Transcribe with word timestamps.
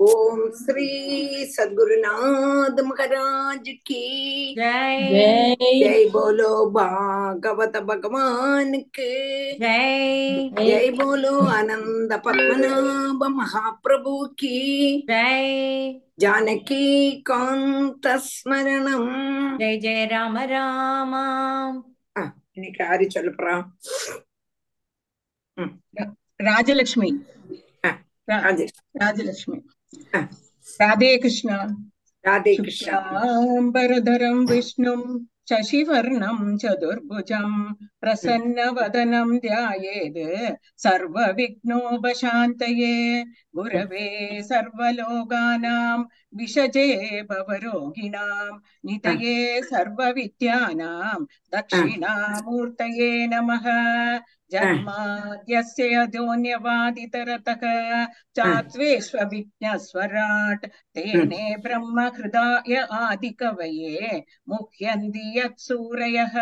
ओम 0.00 0.40
श्री 0.54 1.44
सदगुरुनाथ 1.46 2.80
महाराज 2.84 3.68
की 3.86 4.54
जय 4.54 4.98
जय 5.10 5.54
जय 5.54 6.04
बोलो 6.10 6.50
भागवत 6.70 7.76
भगवान 7.82 8.74
के 8.94 9.12
जय 9.58 10.50
जय 10.58 10.90
बोलो 10.90 11.38
आनंद 11.50 12.12
पद्मनाभ 12.26 13.24
महाप्रभु 13.36 14.24
की 14.38 15.00
जय 15.10 16.00
जानकी 16.20 17.10
कांत 17.22 18.06
स्मरणम 18.24 19.08
जय 19.58 19.76
जय 19.78 20.04
राम 20.06 20.38
राम 20.48 21.14
இன்னைக்கு 22.56 22.80
யாரு 22.84 23.04
சொல்ல 23.14 23.30
போறா 23.30 23.54
ராஜலட்சுமி. 28.26 29.58
ராதே 30.78 31.18
கிருஷ்ணா. 31.18 31.76
ராதே 32.24 32.54
கிருஷ்ணாம்பரதரம் 32.58 34.44
விஷ்ணும் 34.50 35.08
சசிவர்ணம் 35.50 36.44
சதுர்புஜம் 36.62 37.56
பிரசன்னவதனம் 38.06 39.34
தியாயேத் 39.42 40.54
சர்வவிக்னோபசாந்தயே. 40.84 42.96
குரவே 43.54 44.08
சர்வலோகானாம் 44.48 46.04
விஷஜே 46.36 46.88
பவரோகிணாம் 47.28 48.56
நிதயே 48.86 49.38
சர்வவித்யானாம் 49.70 51.24
தட்சிணாமூர்த்தயே 51.52 53.12
நமः 53.26 53.66
जन्माद्यस्य 54.54 55.82
यतोऽन्यवादितरतः 55.94 57.62
चात्वेष्वभिज्ञस्वराट् 58.36 60.64
तेने 60.94 61.44
ब्रह्म 61.64 61.98
हृदाय 62.16 62.72
आदिकवये 63.00 63.94
मुह्यन्ति 64.48 65.24
यत्सूरयः 65.38 66.34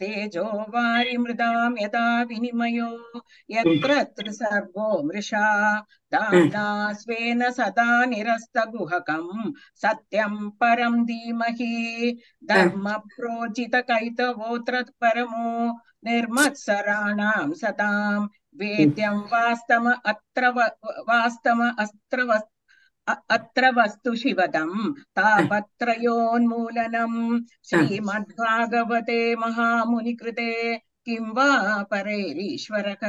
तेजो 0.00 0.46
वारिमृदां 0.74 1.70
यदा 1.82 2.06
विनिमयो 2.30 2.90
यत्र 3.50 3.90
त्रिसर्गो 4.16 4.88
मृषा। 5.08 5.44
दाम्ना 6.13 6.93
स्वेन 6.93 7.51
सदा 7.51 8.05
निरस्तगुहकं 8.05 9.51
सत्यं 9.75 10.49
परं 10.49 11.05
धीमहि 11.05 12.17
धर्मप्रोजितकैतवोऽत्र 12.49 14.85
परमो 15.01 15.79
निर्मत्सराणां 16.03 17.53
सतां 17.53 18.27
वेद्यं 18.55 19.17
वास्तम 19.33 19.93
अत्र 20.05 20.49
व- 20.49 21.03
वास्तम 21.09 21.71
अस्त्र 21.79 22.23
वस् 22.23 22.43
अ- 23.07 23.21
अत्र 23.29 23.71
वस्तु 23.75 24.15
शिवदं 24.15 24.93
तापत्रयोन्मूलनं 25.17 27.39
श्रीमद्भागवते 27.69 29.35
महामुनिकृते 29.35 30.75
किं 31.06 31.24
वा 31.36 31.48
परैरीश्वरः? 31.90 33.02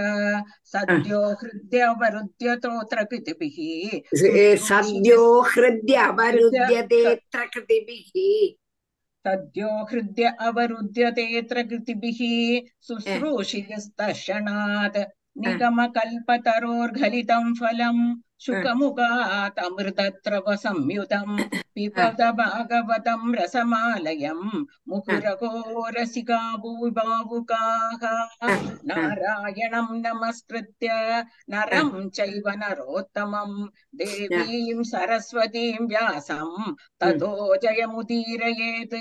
सद्यो 0.71 1.19
हृद्यवरुध्यतोऽत्र 1.41 3.03
कृतिभिः 3.11 3.57
सद्यो 4.67 5.21
हृदय 5.41 5.95
अवरुध्यतेऽत्र 5.95 7.45
कृतिभिः 7.53 8.11
सद्यो 9.25 9.69
हृद्य 9.91 10.33
अवरुध्यतेऽत्र 10.47 11.63
कृतिभिः 11.63 12.19
निगमकल्पतरोर्घलितं 15.45 17.53
शुक 18.45 18.55
हाँ। 18.55 18.73
मुगात 18.75 19.59
शुकमुगातमृतत्रव 19.59 20.55
संयुतम् 20.55 21.37
हाँ। 21.41 21.49
पिपद 21.75 22.21
भागवतम् 22.37 23.35
रसमालयम् 23.35 24.43
हाँ। 24.43 24.65
मुहुरगो 24.87 25.87
रसिका 25.97 26.39
भूभावुकाः 26.57 28.05
नारायणम् 28.89 30.01
नमस्कृत्य 30.05 30.89
नरम् 31.49 32.09
चैव 32.09 32.49
व्यास 35.87 36.27
तथो 36.31 37.55
जय 37.55 37.85
मुदीर 37.85 38.41
ततो 38.41 38.65
जयमुदीरयेत्। 38.93 38.95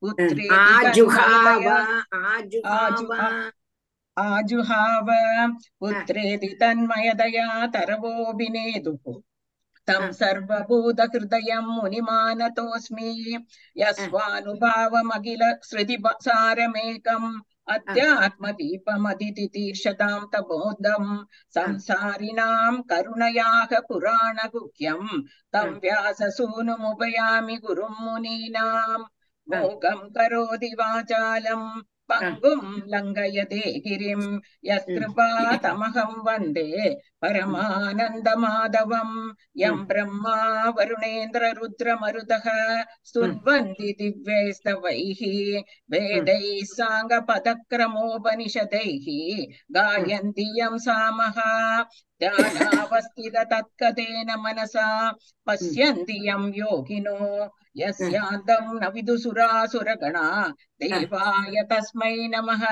पुत्री 0.00 0.48
आजुहाव 0.52 1.68
आजुहाव। 2.24 3.50
आजुहाव 4.18 5.06
पुत्रेति 5.80 6.58
तन्मयदया 6.60 7.66
तरवोऽभिनेदुः 7.66 9.20
तं 9.86 10.12
सर्वभूतहृदयं 10.12 11.60
मुनिमानतोऽस्मि। 11.60 13.44
यस्वानुभावमखिल 13.76 15.54
श्रुतिसारमेकम् 15.64 17.40
अध्यात्मदीपमदितितीर्षतां 17.68 20.26
तबोधं 20.34 21.24
संसारिणां 21.50 22.82
करुणयाः 22.82 23.64
पुराणगुह्यं। 23.64 25.22
तं 25.52 25.70
व्याससूनुमुपयामि 25.70 27.56
गुरुं 27.56 27.94
मुनीनां 28.00 29.04
मोघं 29.47 29.99
करोति 30.15 30.71
वाचालं 30.79 31.61
पङ्गुं 32.11 32.61
लङ्घयते 32.91 33.63
गिरिं 33.85 34.21
यत्कृपा 34.67 35.25
तमहं 35.63 36.13
वन्दे 36.27 36.67
परमानन्दमाधवं 37.21 39.09
यं 39.61 39.77
ब्रह्मा 39.89 40.37
वरुणेन्द्ररुद्रमरुतः 40.77 42.47
स्तुन्वन्ति 43.09 43.89
दिव्यैस्तवैः 43.99 45.21
वेदैः 45.91 46.45
साङ्गपदक्रमोपनिषदैः 46.73 49.07
गायन्ति 49.77 50.47
यं 50.59 50.75
सामः 50.87 51.37
ध्यानावस्थित 52.21 53.35
तत्कथेन 53.51 54.29
मनसा 54.43 54.87
पश्यन्ति 55.47 56.17
यं 56.27 56.43
योगिनो 56.55 57.17
यस्यान्तं 57.75 58.79
न 58.81 58.87
विदुसुरासुरगणा 58.93 60.25
देवाय 60.82 61.62
तस्मै 61.70 62.28
नमः। 62.28 62.62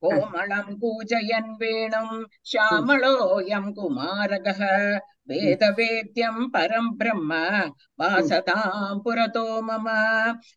कोमलं 0.00 0.74
पूजयन् 0.76 1.54
वेणुं 1.54 2.24
श्यामलोऽयं 2.46 3.72
कुमारकः 3.72 4.96
वेदवेद्यं 5.28 6.48
परं 6.48 6.96
ब्रह्म 6.98 7.32
वासतां 8.00 8.98
पुरतो 8.98 9.62
मम। 9.62 9.84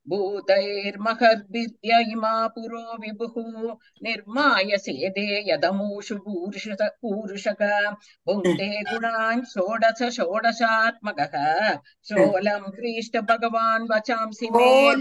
भूतैर्महद्भिद्य 0.10 2.06
इमा 2.12 2.48
पुरो 2.48 2.98
विभुः। 2.98 3.74
निर्माय 4.04 4.78
सेदे 4.78 5.54
यदमूषु 5.54 6.16
पूरुष 6.16 6.68
पूरुषक। 6.82 7.94
भुङ्क्ते 8.28 8.82
गुणान् 8.82 9.46
षोडश 9.46 10.16
षोडशात्मकः। 10.16 11.76
शोलं 12.04 12.60
ख्रीष्ट 12.60 13.18
भगवान् 13.18 13.88
वचांसि 13.92 14.46
मे। 14.46 14.92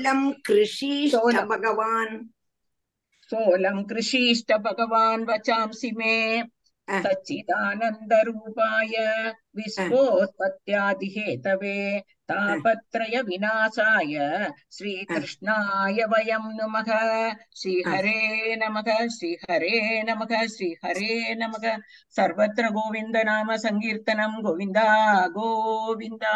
शोलं। 1.10 1.69
भगवान् 1.70 2.18
सोऽलं 3.30 3.82
कृषीष्ट 3.84 4.52
भगवान् 4.62 5.26
वचांसि 5.26 5.90
मे 5.96 6.42
सच्चिदानन्दरूपाय 6.88 8.94
विश्वोत्पत्त्यादिहेतवे 9.56 12.00
तापत्रय 12.28 13.20
विनाशाय 13.20 14.44
श्रीकृष्णाय 14.72 16.04
वयं 16.12 16.56
नमः 16.58 16.90
श्रीहरे 17.56 18.56
नमः 18.56 19.08
श्रीहरे 19.08 20.02
नमः 20.02 20.46
श्रीहरे 20.46 21.34
नमः 21.34 21.76
सर्वत्र 22.16 22.70
गोविन्द 22.70 23.16
नाम 23.26 23.56
सङ्कीर्तनं 23.58 24.42
गोविन्दा 24.42 24.86
गोविन्दा 25.38 26.34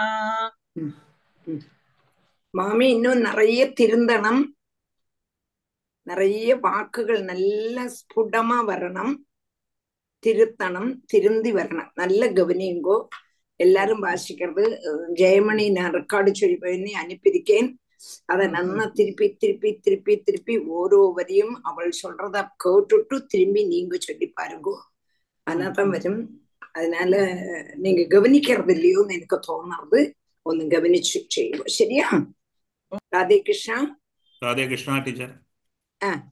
மாமி 2.55 2.89
இன்னும் 2.89 3.21
நிறைய 3.21 3.73
திருந்தனம் 3.73 4.55
நிறைய 6.05 6.57
வாக்குகள் 6.57 7.23
நல்ல 7.23 7.85
ஸ்புடமா 7.85 8.57
வரணும். 8.67 9.15
திருத்தണം 10.27 10.95
திருந்தி 11.07 11.53
வரணும். 11.53 11.91
நல்ல 11.95 12.33
கவனியுங்கோ 12.33 13.07
எல்லாரும் 13.57 14.03
வாசிக்கிறது 14.03 14.65
அஹ் 14.65 15.07
ஜெயமணி 15.15 15.73
நான் 15.73 15.93
ரெக்கார்டு 15.93 16.33
சொல்லி 16.33 16.57
பண்ணி 16.57 16.93
அனுப்பியிருக்கேன். 16.93 17.75
அதை 18.25 18.47
நல்லா 18.47 18.85
திருப்பி 18.85 19.35
திருப்பி 19.35 19.75
திருப்பி 19.75 20.17
திருப்பி 20.17 20.59
ஓரோ 20.59 21.13
வரையும் 21.13 21.63
அவள் 21.63 21.93
சொல்றத 22.03 22.49
கேட்டுட்டு 22.65 23.27
திரும்பி 23.27 23.67
நீங்க 23.67 23.97
சொல்லி 24.01 24.27
பாருங்க. 24.27 24.83
அதனால்தான் 25.43 25.91
வரும். 25.91 26.49
அதனால 26.73 27.43
நீங்க 27.75 28.19
கவனிக்கிறது 28.19 28.73
இல்லையோன்னு 28.75 29.13
எனக்கு 29.13 29.41
தோணுறது 29.49 30.11
ஒன்னு 30.43 30.65
கவனிச்சு 30.65 31.25
செய்வோம் 31.29 31.67
சரியா? 31.67 32.27
ராதே 33.17 33.39
கிருஷ்ணா. 33.39 33.99
ராதே 34.45 34.67
கிருஷ்ணா 34.67 34.99
டீச்சர். 34.99 35.44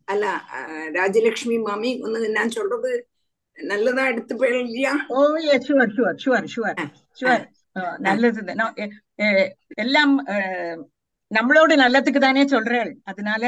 அல்ல 0.07 0.25
அஹ், 0.55 0.89
ராஜலட்சுமி 0.95 1.57
மாமி 1.63 1.91
ஒன்னு 2.03 2.31
நான் 2.33 2.55
சொல்றது 2.57 2.93
நல்லதா 3.59 4.05
எடுத்து 4.09 4.35
போயிடலையா 4.37 4.93
ஓ 5.11 5.23
sure 5.67 5.93
sure 5.95 6.19
sure 6.23 6.47
sure 6.53 6.79
sure 7.19 7.45
நல்லது 8.01 8.41
எல்லாம் 9.79 10.15
நம்மளோட 11.31 11.73
நல்லதுக்கு 11.81 12.21
தானே 12.21 12.43
சொல்றேன் 12.49 12.91
அதனால 13.05 13.43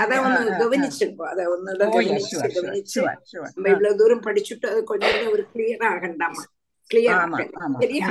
அத 0.00 0.16
ஒண்ணு. 0.18 0.40
கவனிச்சிருக்கோம் 0.58 1.30
அத 1.30 1.42
ஒன்னுட 1.52 1.84
ஓ 1.86 1.92
கவனிச்சு 1.92 3.00
நம்ம 3.46 3.68
இவ்வளவு 3.68 3.98
தூரம் 4.00 4.24
படிச்சுட்டு 4.26 4.68
அது 4.70 4.82
கொஞ்சம் 4.84 5.30
ஒரு 5.32 5.44
கிளியர் 5.52 5.86
ஆகண்டாமா 5.90 6.42
கிளியர் 6.90 7.22
சரியா. 7.80 8.08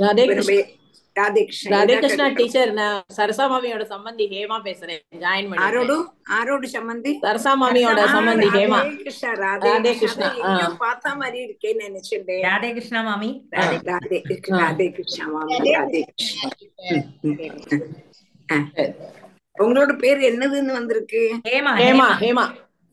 ராதே 0.00 0.24
ஓகே 1.16 1.42
கிருஷ்ணா 1.44 1.70
எஸ் 1.70 1.70
ஆ. 1.70 1.74
ராதே 1.74 1.74
இப்ப 1.74 1.74
நம்ம 1.74 1.74
கிருஷ்ணா 1.74 1.74
ராதே 1.74 1.74
கிருஷ்ணா 1.74 1.74
ராதே 1.74 1.92
என்ன 1.94 2.00
கிருஷ்ணா 2.02 2.24
கேட்கணும் 2.24 2.38
டீச்சர் 2.38 2.70
நான் 2.78 2.96
சரசா 3.16 3.44
மாமியோட 3.52 3.84
சம்பந்தி 3.90 4.24
ஹேமா 4.32 4.56
பேசுறேன். 4.66 5.00
ஜாயின் 5.22 5.48
பண்ணிருக்கேன் 5.48 5.66
ஆரோடு 5.66 5.96
ஆரோடு 6.38 6.66
சம்பந்தி? 6.74 7.12
சரசா 7.24 7.52
மாமியோட 7.60 8.00
சம்பந்தி 8.14 8.48
ஹேமா. 8.56 8.80
கிருஷ்ணா 9.00 9.30
ராதே 9.42 9.92
கிருஷ்ணா 10.00 10.28
பார்த்தா 10.82 11.12
மாதிரி 11.22 11.38
இருக்கேன்னு 11.46 11.86
நினைச்சிட்டேன் 11.88 12.42
ராதே 12.46 12.70
கிருஷ்ணா 12.78 13.02
மாமி 13.08 13.30
ராதே 13.54 13.78
ராதே 14.60 14.88
கிருஷ்ணா 14.96 15.26
மாமி 15.34 15.58
ராதே. 15.68 16.02
உங்களோட 19.56 19.92
பேர் 19.98 20.20
என்னதுன்னு 20.28 20.72
வந்திருக்கு? 20.78 21.20
ஹேமா 21.48 21.72
ஹேமா 21.80 22.08
ஹேமா. 22.22 22.44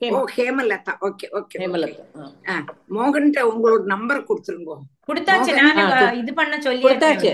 ஓ 0.02 0.06
ஹேமா 0.12 0.22
ஹேமலதா. 0.36 0.94
ஓகே 1.08 1.26
ஓகே 1.40 1.58
ஹேமலதா 1.62 2.56
மோகன்கிட்ட 2.96 3.42
உங்களோட 3.52 3.82
நம்பர் 3.92 4.28
கொடுத்துருங்க. 4.30 4.76
கொடுத்தாச்சு 5.08 5.52
நானு 5.60 5.82
இது 6.22 6.32
பண்ண 6.34 6.56
சொல்லியாச்சு 6.62 6.88
கொடுத்தாச்சு. 6.88 7.32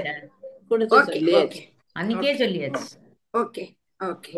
கொடுத்து 0.69 0.97
சொல்லியாச்சு 0.99 1.61
அன்னைக்கே 1.99 2.31
சொல்லியாச்சு. 2.41 2.95
ஓகே 3.37 3.63
ஓகே 4.07 4.31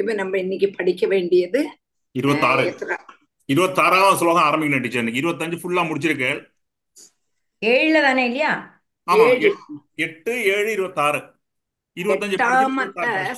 இப்ப 0.00 0.12
நம்ம 0.20 0.38
இன்னைக்கு 0.38 0.68
படிக்க 0.76 1.06
வேண்டியது 1.06 1.60
இருபத்தாறு. 2.18 2.64
இருபத்தாறாவது 3.52 4.18
ஸ்லோகம் 4.20 4.46
ஆரம்பிக்கணும் 4.48 4.82
டீச்சர். 4.82 5.02
இன்னைக்கு 5.04 5.22
இருபத்தஞ்சு 5.22 5.58
ஃபுல்லா 5.60 5.82
முடிச்சிருக்கு. 5.88 6.30
ஏழுல 7.62 8.00
தானே 8.06 8.24
இல்லையா? 8.24 8.52
ஆமா 9.10 9.26
எட்டு 10.04 10.32
ஏழு 10.54 10.68
இருபத்தாறு. 10.72 11.20
இருபத்தஞ்சு 12.00 12.36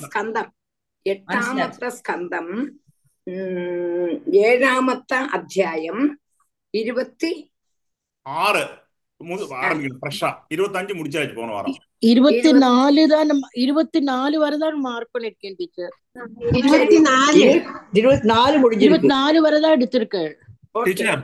ஸ்கந்தம். 0.06 0.50
எட்டாமத்த 1.10 1.92
ஸ்கந்தம். 1.98 2.52
ஏழாமத்த 4.46 5.12
அத்தியாயம். 5.38 6.04
இருபத்தி 6.70 7.30
ஆறு. 8.22 8.64
ஆரம்பிக்கணும் 9.60 10.00
ஃப்ரெஷ்ஷா 10.00 10.28
இருபத்தஞ்சு 10.50 10.94
முடிச்சாச்சு 10.96 11.34
போன 11.34 11.52
வாரம் 11.52 11.74
இருபத்தி 12.02 12.38
இருபத்தி 12.38 12.52
நாலு 12.64 13.02
தான் 13.08 13.32
இருபத்தி 13.62 14.00
நாலு 14.06 14.36
வரை 14.38 14.58
தான் 14.58 14.78
மார்க் 14.84 15.12
பண்ணிருக்கேன் 15.14 15.56
டீச்சர் 15.58 15.94
சரி 16.52 16.60
இருபத்தினாலு 16.60 17.44
இருபத்தினாலு 17.98 18.56
முடிஞ்சிருக்கு 18.62 18.88
இருபத்தி 18.88 19.12
நாலு 19.12 19.40
வரை 19.40 19.60
தான் 19.60 19.76
எடுத்திருக்கேன் 19.76 20.32
டீச்சர் 20.80 21.22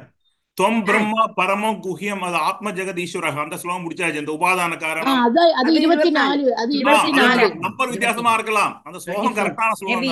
தொம் 0.58 0.78
பிரம்ம 0.84 1.24
பரமம் 1.34 1.80
குஹ்யம் 1.82 2.22
அது 2.26 2.38
ஆத்ம 2.44 2.70
ஜெகத் 2.76 3.00
ஈஸ்வரக 3.02 3.42
அந்த 3.42 3.56
ஸ்லோகம் 3.62 3.84
முடிச்சாச்சு 3.84 4.34
உபாதான 4.34 4.78
காரணம் 4.78 5.18
அது 5.60 5.72
இருபத்தி 5.80 6.10
நாலு 6.12 6.44
அது 6.60 6.72
இருபத்தி 6.76 7.12
நாலு 7.12 7.34
இருபத்தி 7.34 7.58
நம்பர் 7.58 7.66
இருபத்தி 7.66 7.92
வித்தியாசமா 7.92 8.32
இருக்கலாம் 8.38 8.72
அந்த 8.86 8.98
ஸ்லோகம் 9.04 9.36
கரெக்டான 9.38 9.74
ஸ்லோகம் 9.78 10.06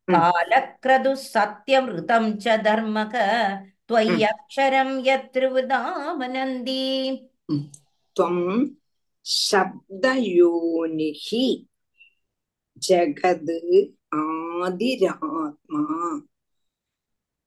ம், 0.09 0.13
कालक्रतुः 0.15 1.17
सत्यमृतं 1.33 2.25
च 2.39 2.45
धर्मः 2.67 3.13
ம், 3.17 3.57
त्वय्यक्षरं 3.89 4.91
यत्र 5.09 5.43
वृदामनन्ति 5.55 6.83
ம். 7.49 7.65
त्वं 8.17 8.37
शब्दयोनिः 9.47 11.27
जगद् 12.83 13.53
ஆதிராத்மா 14.17 15.83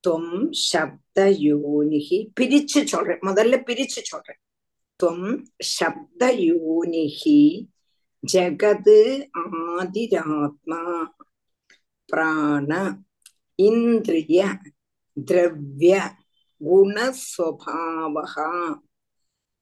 துவம் 0.04 0.34
சப்தயோனிகி 0.70 2.18
பிரிச்சு 2.40 2.80
சொல்றேன் 2.84 3.20
முதல்ல 3.20 3.54
பிரிச்சு 3.68 4.02
சொல்றேன் 4.04 4.40
துவம் 5.00 5.38
சப்தயோனிகி 5.78 7.40
ஜகது 8.25 8.99
ஆதிராத்மா 9.43 10.81
பிராண 12.09 12.71
இந்திரிய 13.59 14.41
திரவிய 15.17 15.95
குணஸ்வபாவகா 16.61 18.51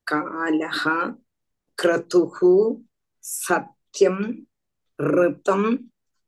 காலகா 0.07 0.97
கிரதுகு 1.78 2.54
சத்தியம் 3.25 4.25
ரிதம் 4.99 5.71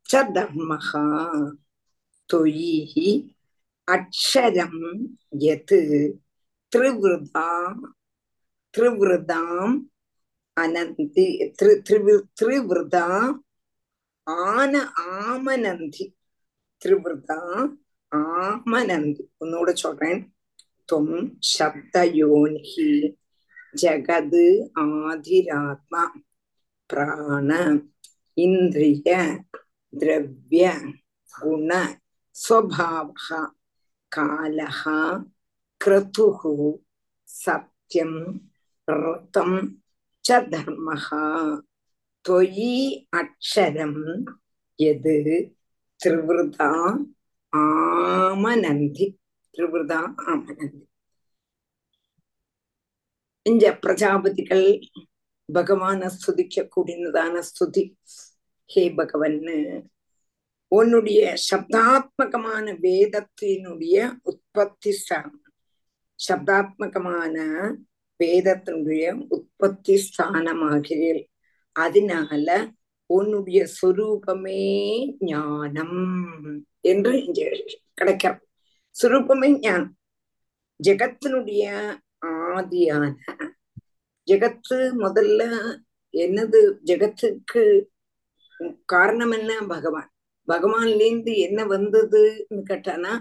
ச 0.08 0.22
தர்மகா 0.34 1.04
தொயி 2.28 3.08
அக்ஷரம் 3.88 4.82
யத் 5.42 5.76
திருவிருதா 6.72 7.50
திருவிருதாம் 8.74 9.74
அனந்தி 10.60 11.52
திரு 11.52 11.82
திரு 11.82 12.26
திருவிருதா 12.40 13.32
ஆன 14.22 14.92
ஆமநந்தி. 15.06 16.14
திருவிருதா 16.84 17.68
ஆமநந்தி. 18.16 19.24
ஒന്നുകൂടെ 19.38 19.74
சொல்றேன். 19.74 20.34
தொம் 20.84 21.38
சப்தயோன்ஹி 21.58 23.14
ஜகத் 23.82 24.68
ஆதிராத்மா. 24.74 26.08
பிராண 26.86 27.80
இந்திரிய 28.34 29.38
திரவிய 29.98 30.92
குண 31.30 32.00
ஸ்வபாவா 32.48 33.50
காலஹா 34.16 35.24
கிரதுஹு 35.84 36.78
சத்தியம் 37.22 38.50
ரத்தம் 38.84 39.83
தர்மஹா 40.28 41.60
தொயி 42.28 43.06
அக்ஷரம் 43.16 44.24
எது? 44.74 45.54
திருவிருதா 46.04 46.96
ஆமநந்தி. 47.56 49.16
திருவிருதா 49.54 50.12
ஆமநந்தி. 50.26 50.84
இந்த 53.42 53.78
பிரஜாபதிகள் 53.82 54.88
பகவான 55.52 56.10
ஸ்துதிக்க 56.16 56.68
கூடினதான 56.76 57.42
ஸ்துதி. 57.50 57.94
ஹே 58.64 58.90
பகவன்னு. 58.90 59.86
உன்னுடைய 60.68 61.34
சப்தாத்மகமான 61.50 62.66
வேதத்தினுடைய 62.82 64.18
உற்பத்தி 64.22 64.92
ஸ்தானம் 64.92 65.42
சப்தாத்மகமான 66.28 67.36
வேதத்தினுடைய 68.18 69.04
உற்பத்தி 69.28 69.94
ஸ்தானமாகிறீர். 70.06 71.22
அதனால 71.76 72.48
உன்னுடைய 73.10 73.60
சொரூபமே 73.78 74.60
ஞானம் 75.30 75.98
என்று 76.80 77.12
இங்க 77.24 77.40
கிடைக்கிறோம் 78.00 78.42
சுரூபமே 78.96 79.48
ஞானம். 79.60 79.92
ஜெகத்தினுடைய 80.80 81.64
ஆதியான 82.26 83.04
ஜெகத்து 84.28 84.78
முதல்ல 85.04 85.42
என்னது 86.14 86.60
ஜெகத்துக்கு 86.88 87.62
காரணம் 88.84 89.30
என்ன 89.30 89.52
பகவான்? 89.74 90.08
பகவான்லேருந்து 90.48 91.32
என்ன 91.46 91.60
வந்ததுன்னு 91.64 92.62
கேட்டானா 92.70 93.12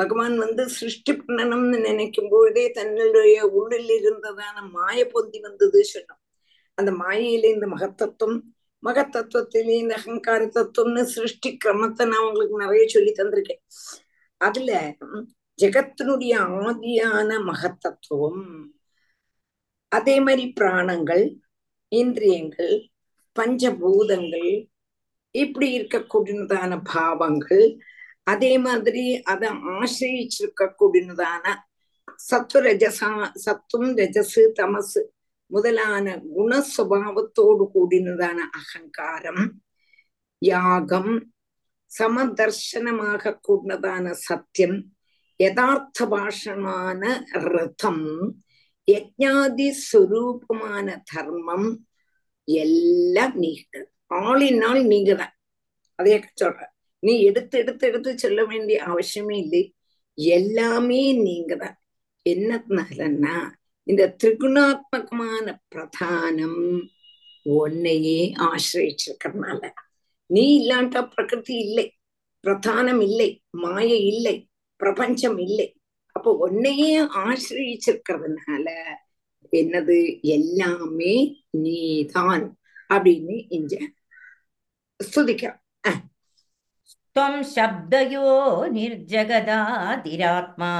பகவான் 0.00 0.36
வந்து 0.38 0.62
சிருஷ்டி 0.74 1.12
பண்ணணும்னு 1.16 1.78
நினைக்கும் 1.80 2.30
பொழுதே 2.30 2.64
தன்னுடைய 2.70 3.36
உள்ளில் 3.52 3.92
இருந்ததான 3.98 4.56
மாய 4.70 4.98
பொந்தி 5.06 5.38
வந்தது 5.40 5.80
சொன்னோம் 5.92 6.20
அந்த 6.78 6.90
மாயையில 7.00 7.50
இந்த 7.54 7.66
மகத்தத்துவம் 7.66 8.38
மகத்தத்துவத்திலே 8.82 9.74
இந்த 9.76 9.94
அகங்கார 9.98 10.42
தத்துவம்னு 10.50 11.02
சிருஷ்டி 11.14 11.50
கிரமத்தை 11.56 12.04
நான் 12.06 12.26
உங்களுக்கு 12.26 12.62
நிறைய 12.62 12.84
சொல்லி 12.88 13.12
தந்திருக்கேன். 13.12 13.62
அதுல 14.40 14.70
ஜெகத்தினுடைய 15.58 16.34
ஆதியான 16.60 17.30
மகத்தத்துவம் 17.48 18.44
அதே 19.92 20.20
மாதிரி 20.20 20.44
பிராணங்கள் 20.52 21.24
இந்திரியங்கள் 21.92 22.74
பஞ்சபூதங்கள் 23.36 24.50
இப்படி 25.34 25.66
இருக்கக்கூடியதான 25.78 26.72
பாவங்கள் 26.92 27.66
அதே 28.30 28.52
மாதிரி 28.58 29.04
அதை 29.24 29.48
ஆசிரியிச்சிருக்கக்கூடியதான 29.74 31.44
சத்து 32.22 32.58
ரஜசா 32.60 33.10
சத்தும் 33.44 33.90
ரஜசு 33.98 34.42
தமசு 34.58 35.00
முதலான 35.50 36.06
குணஸ்வபாவத்தோடு 36.34 37.64
கூடினதான 37.72 38.38
அகங்காரம் 38.58 39.44
யாகம் 40.42 41.12
சமதர்சனமாக 41.90 43.32
கூடினதான 43.46 44.12
சத்தியம் 44.26 44.78
யதார்த்த 45.40 46.06
பாஷமான 46.06 47.02
ரதம் 47.46 48.06
யஜ்ஞாதி 48.88 49.68
சுரூபமான 49.86 50.86
தர்மம் 51.10 51.68
எல்லாம் 52.48 53.34
நீங்க. 53.36 53.64
ஆளினால் 54.20 54.82
நீங்க 54.86 55.10
தான் 55.14 55.34
அதே 55.98 56.14
சொல்ற 56.40 56.60
நீ 57.02 57.12
எடுத்து 57.22 57.58
எடுத்து 57.58 57.84
எடுத்து 57.86 58.10
சொல்ல 58.18 58.40
வேண்டிய 58.44 58.78
அவசியமே 58.86 59.36
இல்லை. 59.44 59.62
எல்லாமே 60.18 61.02
நீங்க 61.26 61.52
தான் 61.56 61.76
என்னத்தினாலன்னா 62.26 63.36
இந்த 63.86 64.02
திரிகுணாத்மகமான 64.22 65.46
பிரதானம் 65.74 66.62
உன்னையே 67.58 68.20
ஆசிரிச்சிருக்கிறதுனால 68.48 69.62
நீ 70.30 70.44
இல்லாட்டா 70.60 71.00
பிரகிருதி 71.14 71.54
இல்லை 71.66 71.86
பிரதானம் 72.44 73.02
இல்லை 73.08 73.30
மாய 73.62 73.88
இல்லை 74.12 74.36
பிரபஞ்சம் 74.80 75.38
இல்லை. 75.38 75.68
அப்போ 76.16 76.30
உன்னையே 76.44 76.92
ஆசிரியிச்சிருக்கிறதுனால 77.24 78.66
என்னது? 79.52 79.98
எல்லாமே 80.36 81.14
நீதான் 81.64 82.46
அப்படின்னு 82.94 83.36
இங்க 83.58 83.74
ஸ்துதிக்கிறான் 85.00 85.60
त्वं 87.15 87.33
शब्दयो 87.55 88.27
निर्जगदादिरात्मा 88.77 90.71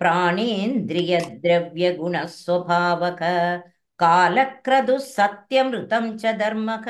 प्राणेन्द्रियद्रव्यगुणः 0.00 2.26
स्वभावक 2.40 3.20
कालक्रदुः 4.02 5.04
सत्यमृतं 5.16 6.04
च 6.22 6.24
धर्मक 6.42 6.86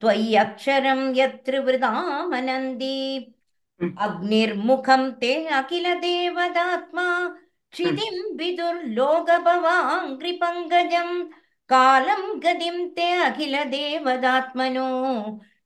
त्वय्यक्षरं 0.00 1.00
यत्रिवृदामनन्दी 1.16 2.96
अग्निर्मुखं 4.06 5.02
ते 5.20 5.32
अखिलदेवदात्मा 5.60 7.06
क्षितिं 7.74 8.16
विदुर्लोकभवाङ्घ्रिपङ्कजं 8.38 11.10
कालं 11.72 12.22
गतिं 12.44 12.76
ते 12.96 13.06
अखिलदेवदात्मनो 13.28 14.88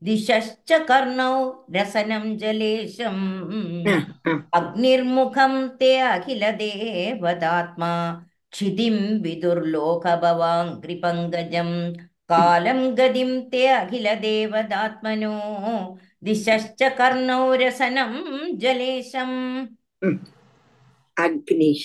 दिशश्च 0.03 0.71
कर्णौ 0.87 1.33
रसनं 1.75 2.37
जलेशम् 2.37 3.23
अग्निर्मुखं 4.53 5.53
ते 5.79 5.97
अखिलदेवदात्मा 5.97 7.91
क्षितिं 8.51 8.97
विदुर्लोकभवाङ्घ्रिपङ्कजं 9.21 11.69
कालं 12.31 12.79
गतिं 12.97 13.31
ते 13.51 13.65
अखिलदेवदात्मनो 13.67 15.33
दिशश्च 16.23 16.83
कर्णौ 16.97 17.55
रसनं 17.55 18.13
जलेशम्। 18.59 19.67
अग्निः 21.17 21.83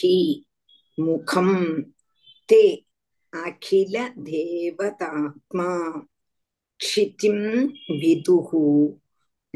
मुखं 1.04 1.48
ते 2.50 2.62
अखिल 3.34 3.94
देवतात्मा। 4.18 5.68
क्षितिं 6.78 7.38
विदुः 8.00 8.50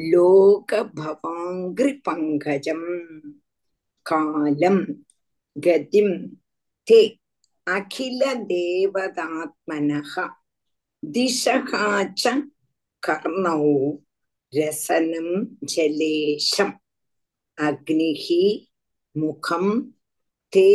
लोकभवाङ्घ्रिपङ्कजम् 0.00 2.86
कालं 4.06 4.78
गतिं 5.58 6.08
ते 6.88 7.00
अखिलदेवतात्मनः 7.68 10.14
दिशः 11.04 12.12
च 12.12 12.42
कर्णौ 13.08 13.66
जलेशम्। 15.64 16.72
अग्निः 17.58 18.26
ते 20.52 20.68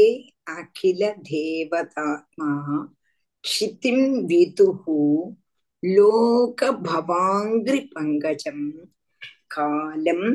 अखिलदेवतात्मा। 0.47 2.51
क्षितिं 3.43 4.27
विदुः 4.27 4.83
லோகபவாங்கிரி 5.83 7.81
பங்கஜம் 7.93 8.65
காலம் 9.47 10.27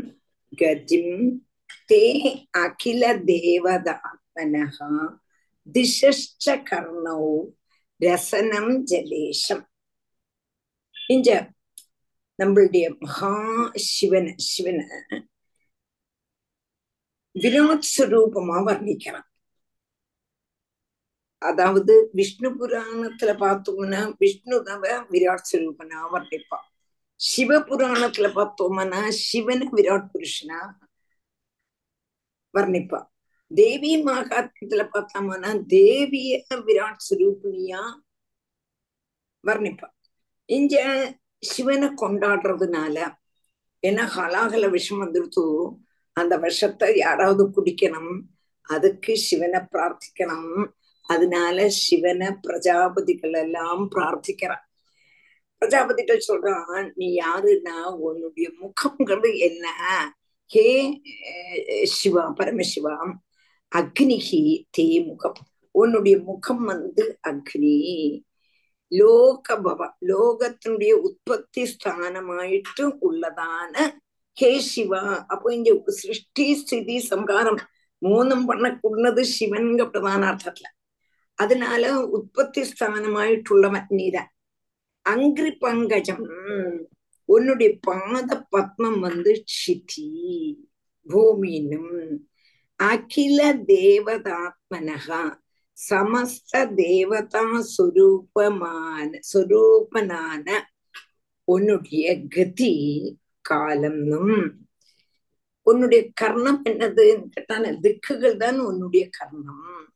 கதிம் 0.53 1.17
தே 1.89 2.05
அகில 2.61 3.03
தேவதாத்மனஹா 3.27 4.91
திசஷ்ட 5.67 6.55
கர்ணௌ 6.69 7.25
ரசனம் 8.01 8.73
ஜலேஷம் 8.91 9.65
இஞ்ச 10.97 11.29
நம்மளுடைய 12.39 12.87
மகா 13.01 13.35
சிவன 13.89 14.35
சிவனை 14.49 14.87
விராட் 17.35 17.91
சுரூபமா 17.93 18.59
வர்ணிக்கிறான் 18.67 19.29
அதாவது 21.43 22.11
விஷ்ணு 22.13 22.49
புராணத்துல 22.51 23.31
பார்த்தோம்னா 23.45 24.01
விஷ்ணுதவ 24.21 24.85
விராட் 25.11 25.49
சுரூபனா 25.53 26.01
வர்ணிப்பா 26.13 26.59
சிவ 27.21 27.59
புராணத்துல 27.61 28.29
பார்த்தோம்னா 28.37 29.01
சிவன 29.27 29.69
விராட் 29.73 30.09
புருஷனா 30.13 30.61
வர்ணிப்பா. 32.55 33.01
தேவி 33.51 33.93
மகாத்மத்துல 34.05 34.83
பார்த்தோம்னா 34.95 35.51
தேவிய 35.67 36.33
விராட் 36.67 37.05
சுரூபிணியா 37.09 37.83
வர்ணிப்பா. 39.45 39.89
இங்க 40.49 40.77
சிவனை 41.43 41.89
கொண்டாடுறதுனால 41.89 42.97
ஏன்னா 43.83 44.05
ஹலாகல 44.17 44.67
விஷம் 44.71 45.03
வந்துடுத்து 45.03 45.45
அந்த 46.17 46.37
விஷத்தை 46.37 46.89
யாராவது 46.97 47.45
குடிக்கணும் 47.49 48.13
அதுக்கு 48.67 49.13
சிவனை 49.17 49.61
பிரார்த்திக்கணும் 49.73 50.53
அதனால 51.09 51.69
சிவனை 51.69 52.29
பிரஜாபதிகள் 52.47 53.37
எல்லாம் 53.45 53.83
பிரார்த்திக்கிறான் 53.95 54.65
பிரஜாபதிகள் 55.63 56.27
சொல்றான் 56.29 56.87
நீ 56.95 57.09
யாருன்னா 57.21 57.77
உன்னுடைய 58.07 58.49
முகம்ங்கிறது 58.63 59.31
என்ன? 59.49 59.67
ஹே 60.51 60.67
சிவா 61.97 62.25
பரமசிவாம் 62.39 63.13
அக்னிகி 63.73 64.41
தே 64.77 64.87
முகம். 65.07 65.39
உன்னுடைய 65.75 66.17
முகம் 66.21 66.65
வந்து 66.65 67.05
அக்னி. 67.29 67.77
லோக 68.93 69.57
பவ 69.67 69.81
லோகத்தினுடைய 70.11 70.93
உற்பத்தி 71.07 71.63
ஸ்தானமாயிட்டு 71.63 72.85
உள்ளதான 73.09 73.75
ஹே 74.37 74.51
சிவா 74.61 75.03
அப்போ 75.29 75.49
இங்க 75.55 75.71
சிருஷ்டி 76.01 76.47
ஸ்திதி 76.61 76.97
சம்காரம் 77.13 77.61
மூணும் 78.03 78.45
பண்ணக்கூடது 78.47 79.23
சிவன்க 79.39 79.83
பிரதான 79.91 80.23
அர்த்தத்துல. 80.33 80.69
அதனால 81.35 82.07
உற்பத்தி 82.07 82.63
ஸ்தானமாയിട്ടുள்ள 82.63 83.85
நீதான். 83.89 84.31
அங்கிரி 85.09 85.53
பங்கஜம். 85.61 86.25
உன்னுடைய 87.25 87.79
பாத 87.81 88.47
பத்மம் 88.53 88.99
வந்து 89.01 89.43
சிதி 89.45 90.11
பூமினும் 91.11 92.29
அகில 92.77 93.55
தேவதாத்மனகா 93.55 95.23
சமஸ்த 95.91 96.75
தேவதா 96.75 97.45
சுரூபமான 97.75 99.21
சுரூபனான 99.33 100.59
உன்னுடைய 101.45 102.07
கதி 102.29 102.75
காலம்னும். 103.51 104.51
உன்னுடைய 105.67 106.11
கர்ணம் 106.15 106.61
என்னதுன்னு 106.65 107.27
கேட்டான 107.35 107.73
திக்குகள் 107.83 108.37
தான் 108.37 108.59
உன்னுடைய 108.59 109.09
கர்ணம். 109.11 109.93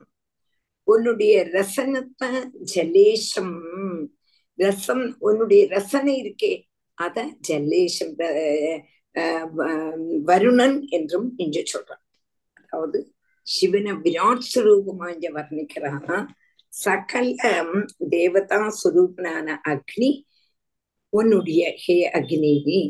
உன்னுடைய 0.86 1.34
ரசனத்தை 1.56 2.30
ஜலேஷம் 2.74 3.56
ரசம் 4.58 5.04
உன்னுடைய 5.26 5.62
ரசனை 5.74 6.14
இருக்கே 6.22 6.52
அத 6.98 7.24
ஜல்லேஷம் 7.48 8.14
வருணன் 10.30 10.76
என்றும் 10.96 11.28
இன்று 11.44 11.62
சொல்றான். 11.72 12.02
அதாவது 12.62 12.98
சிவனை 13.46 13.92
விராட் 14.04 14.46
சுரூபமா 14.52 15.06
இங்க 15.14 15.28
வர்ணிக்கிறான். 15.38 16.26
சகல 16.72 17.50
தேவதா 18.14 18.60
சுரூபனான 18.80 19.48
அக்னி 19.72 20.10
உன்னுடைய 21.12 21.62
ஹே 21.82 21.98
அக்னி 22.18 22.80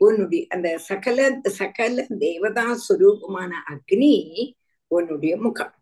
உன்னுடைய 0.00 0.42
அந்த 0.54 0.68
சகல 0.88 1.18
சகல 1.60 2.04
தேவதா 2.24 2.66
சுரூபமான 2.86 3.52
அக்னி 3.74 4.14
உன்னுடைய 4.90 5.34
முகம். 5.44 5.74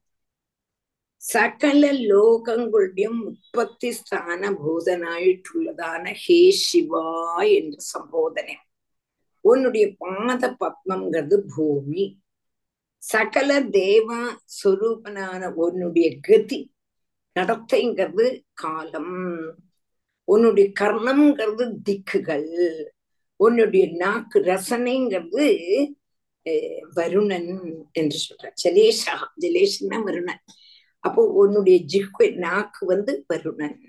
സകല 1.21 1.83
ലോകങ്ങളുടെയും 2.11 3.17
ഉത്പത്തി 3.31 3.89
സ്ഥാനഭൂതനായിട്ടുള്ളതാണ് 3.99 6.13
ഹേ 6.23 6.39
ശിവ 6.63 6.93
എന്ന 7.59 7.77
സംബോധന 7.93 8.49
உன்னுடைய 9.45 9.85
பாத 10.03 10.43
பத்மங்கிறது 10.61 11.37
பூமி. 11.53 12.05
சகல 13.03 13.51
தேவ 13.81 14.09
சொரூபனான 14.57 15.43
உன்னுடைய 15.65 16.09
கதி 16.29 16.61
நடத்தைங்கிறது 17.37 18.27
காலம். 18.63 19.15
உன்னுடைய 20.29 20.67
கர்ணம்ங்கிறது 20.81 21.65
திக்குகள். 21.87 22.51
உன்னுடைய 23.41 23.85
நாக்கு 24.03 24.39
ரசனைங்கிறது 24.51 25.47
வருணன் 26.97 27.53
என்று 27.93 28.19
சொல்ற 28.27 28.45
ஜலேஷா 28.63 29.15
ஜலேஷன்னா 29.43 29.99
வருணன். 30.09 30.43
அப்போ 31.04 31.22
உன்னுடைய 31.42 31.78
ஜிஹ்வை 31.94 32.28
நாக்கு 32.46 32.84
வந்து 32.94 33.14
வருணன் 33.32 33.80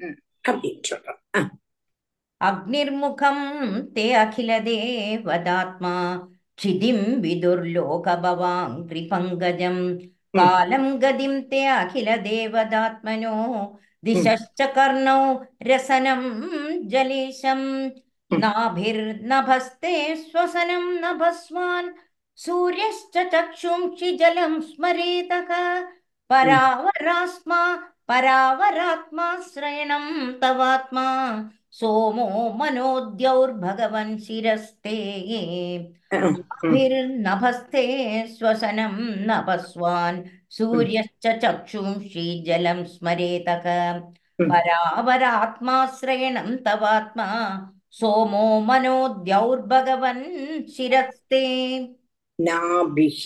அப்படின்னு 0.45 0.83
சொல்றான் 0.91 1.51
அக்னிர்முகம் 2.41 3.45
தே 3.97 4.07
அகில 4.23 4.51
தேவதாத்மா 4.67 5.95
क्षिदिं 6.59 7.01
विदुर्लोकभवाङ्घ्रिपङ्कजं 7.23 9.77
कालं 10.35 10.85
गदिं 11.03 11.35
ते 11.51 11.61
अखिलदेवदात्मनो 11.73 13.35
दिशश्च 14.03 14.61
कर्णौ 14.77 15.21
रसनं 15.69 16.23
जलेशं 16.93 17.61
नाभिर्नभस्ते 18.31 19.95
श्वसनं 20.23 20.87
नभस्वान् 21.03 21.91
सूर्यश्च 22.39 23.15
चक्षुंषि 23.35 24.11
जलं 24.19 24.61
स्मरेतः 24.63 25.53
परावरास्मा 26.31 27.61
परावरात्माश्रयणं 28.09 30.05
तवात्मा 30.43 31.07
सोमो 31.79 32.27
मनोद्यौर्भगवन् 32.59 34.19
शिरस्ते 34.27 34.97
नाभिर्नभस्ते 36.15 37.85
श्वसनं 38.37 38.95
नभस्वान् 39.29 40.21
सूर्यश्च 40.57 41.27
चक्षुंषि 41.43 42.27
जलं 42.47 42.85
स्मरेतः 42.95 43.67
परावरात्माश्रयणं 44.51 46.49
तवात्मा 46.67 47.27
सोमो 48.01 48.47
मनोद्यौर्भगवन् 48.69 50.25
शिरस्ते 50.77 51.45
नाभिः 52.39 53.23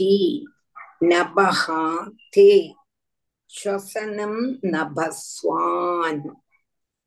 नभः 1.02 1.62
ते 2.34 2.50
श्वसनं 3.58 4.34
नभस्वान् 4.74 6.22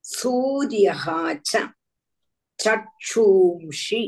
सूर्यः 0.04 1.06
च 1.46 1.68
चक्षूंषि 2.60 4.04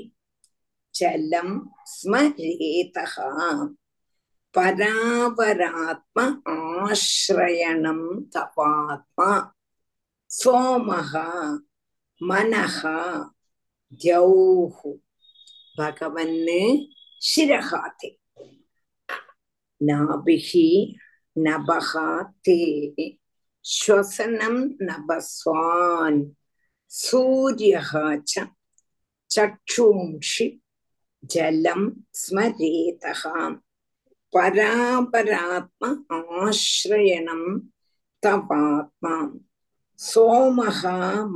जलं 0.96 1.50
स्मरेतः 1.94 3.15
परावरात्म 4.56 6.22
आश्रयणं 6.52 8.02
तपात्मा 8.36 9.32
सोमः 10.32 11.13
मनः 12.30 12.82
द्यौः 14.02 14.78
भगवन् 15.80 16.38
शिरः 17.22 17.72
ते 18.02 18.10
नाभिः 19.82 20.52
नभः 21.36 21.91
ते 22.46 22.58
श्वसनं 23.65 24.58
नभस्वान् 24.89 26.20
सूर्यः 26.91 27.91
च 28.28 28.48
चक्षूंषि 29.32 30.48
जलं 31.24 31.89
स्मरेतः 32.15 33.24
परापरात्म 34.34 35.86
आश्रयणं 36.41 37.44
तवात्मा 38.24 39.15
सोमः 40.00 40.82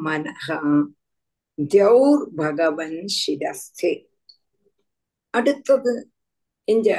मनः 0.06 0.48
द्यौर्भगवन् 1.58 3.02
शिरस्थे 3.20 3.94
அடுத்தது 5.34 5.92
இங்க 6.68 6.90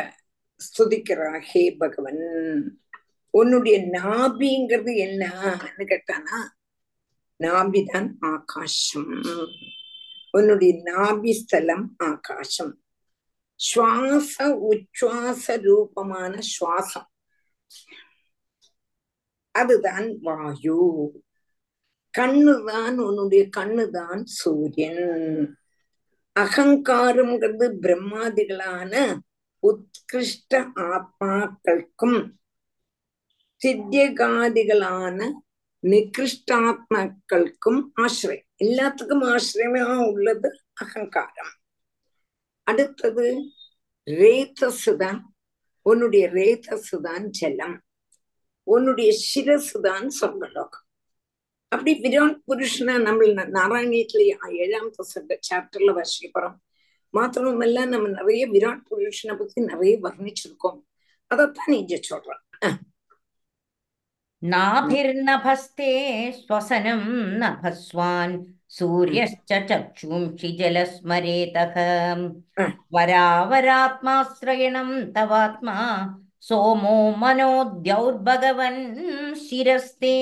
ஸ்துதிக்கிறா 0.61 1.30
ஹே 1.48 1.62
பகவன் 1.80 2.22
உன்னுடைய 3.36 3.80
நாபிங்கிறது 3.80 4.91
என்னன்னு 5.06 5.78
கேட்டானா 5.78 6.39
நாபிதான் 7.43 8.12
ஆகாசம். 8.19 9.21
உன்னுடைய 10.32 10.74
நாபி 10.84 11.32
ஸ்தலம் 11.32 11.95
ஆகாசம். 11.98 12.82
சுவாச 13.56 14.48
உச்சுவாச 14.48 15.62
ரூபமான 15.62 16.39
சுவாசம். 16.39 17.10
அதுதான் 19.52 20.19
வாயு. 20.21 21.10
கண்ணுதான் 22.17 22.95
உன்னுடைய 22.95 23.50
கண்ணுதான் 23.58 24.21
சூரியன். 24.24 25.58
அகங்காரம்ங்கிறது 26.39 27.65
பிரம்மாதிகளான 27.82 29.17
உத்கிருஷ்ட 29.62 30.71
ஆத்மாக்களுக்கும் 30.76 32.32
சித்தியகாதிகளான 33.65 35.19
நிகிருஷ்டாத்மக்களுக்கும் 35.84 37.80
ஆசிரியம் 38.01 38.45
எல்லாத்துக்கும் 38.63 39.23
ஆசிரியமா 39.34 39.97
உள்ளது 39.97 40.49
அகங்காரம் 40.73 41.54
அடுத்தது 42.63 43.25
ரேத்தசுதான் 44.08 45.19
உன்னுடைய 45.82 46.28
ரேதசுதான் 46.28 47.25
ஜலம் 47.30 47.78
உன்னுடைய 48.63 49.12
சிரசுதான் 49.23 50.08
சொர்க்கலோகம் 50.21 50.86
அப்படி 51.67 51.93
விராட் 51.99 52.39
புருஷனை 52.47 52.97
நம்ம 52.97 53.43
நாராயணியத்திலேயே 53.58 54.36
ஏழாமത്തെ 54.58 55.38
சாப்டர்ல 55.49 55.93
வருஷிக்கிறோம் 55.95 56.58
മാത്രവുമല്ല 57.13 57.86
நம்ம 57.86 58.08
நிறைய 58.08 58.47
விராட் 58.47 58.86
புருஷனை 58.89 59.36
பத்தி 59.36 59.62
நிறைய 59.62 59.99
வர்ணிச்சிருக்கோம் 60.01 60.80
அதைத்தான் 61.28 61.67
நீங்க 61.67 61.97
சொல்றேன் 62.01 62.43
नाभिर्नभस्ते 64.44 65.90
श्वसनं 66.33 67.00
नभस्वान् 67.40 68.37
सूर्यश्च 68.76 69.52
चक्षुंषि 69.70 70.50
जलस्मरेतः 70.61 71.74
वरावरात्माश्रयणं 72.94 74.90
तवात्मा 75.16 75.74
सोमो 76.48 76.96
मनोद्यौर्भगवन् 77.22 78.80
शिरस्ते 79.44 80.16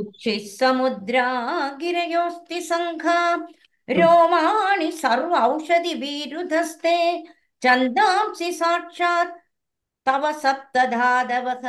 उच्छिः 0.00 0.38
समुद्रा 0.56 1.28
गिरयोस्ति 1.80 2.60
सङ्घा 2.70 3.20
रोमाणि 3.98 4.90
सर्व 5.02 5.34
औषधिभिरुधस्ते 5.36 6.96
छन्दांसि 7.62 8.52
साक्षात् 8.52 9.38
तव 10.06 10.30
सप्तधादवः 10.42 11.66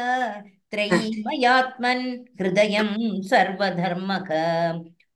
त्रयीमयात्मन् 0.71 2.05
हृदयं 2.39 2.89
सर्वधर्मक 3.29 4.29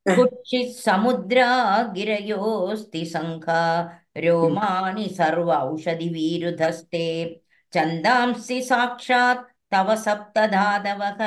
कुक्षित् 0.05 0.77
समुद्रा 0.77 1.49
गिरयोऽस्ति 1.95 3.05
सङ्खा 3.13 3.61
रोमाणि 4.25 5.07
सर्व 5.17 5.51
औषधिवीरुधस्ते 5.53 7.05
छन्दांसि 7.73 8.61
साक्षात् 8.69 9.43
तव 9.73 9.95
सप्तधातवः 10.05 11.19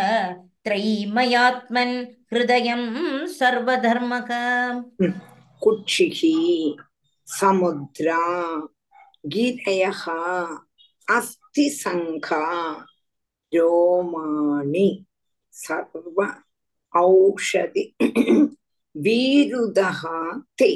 त्रयीमयात्मन् 0.65 1.95
हृदयं 2.35 2.83
सर्वधर्मक 3.39 4.29
कुक्षिः 5.63 6.21
समुद्रा 7.39 8.23
गिरयः 9.35 10.03
अस्थिसङ्खा 11.17 12.43
ரோமாணி 13.54 14.88
சர்வ 15.54 16.20
ஔஷதி 16.94 17.84
வீருதா 18.96 19.90
தே 20.60 20.70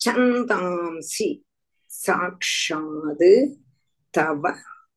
சந்தாம்சி 0.00 1.28
சாட்சாது 1.90 3.32
தவ 4.14 4.42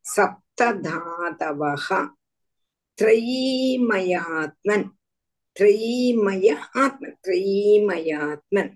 சப்ததாதவக 0.06 1.88
ത്രയീമയാത്മൻ 2.98 4.82
ത്രയീമയ 5.58 6.48
ആത്മൻ 6.84 7.14
ത്രയീമയാത്മൻ 7.26 8.68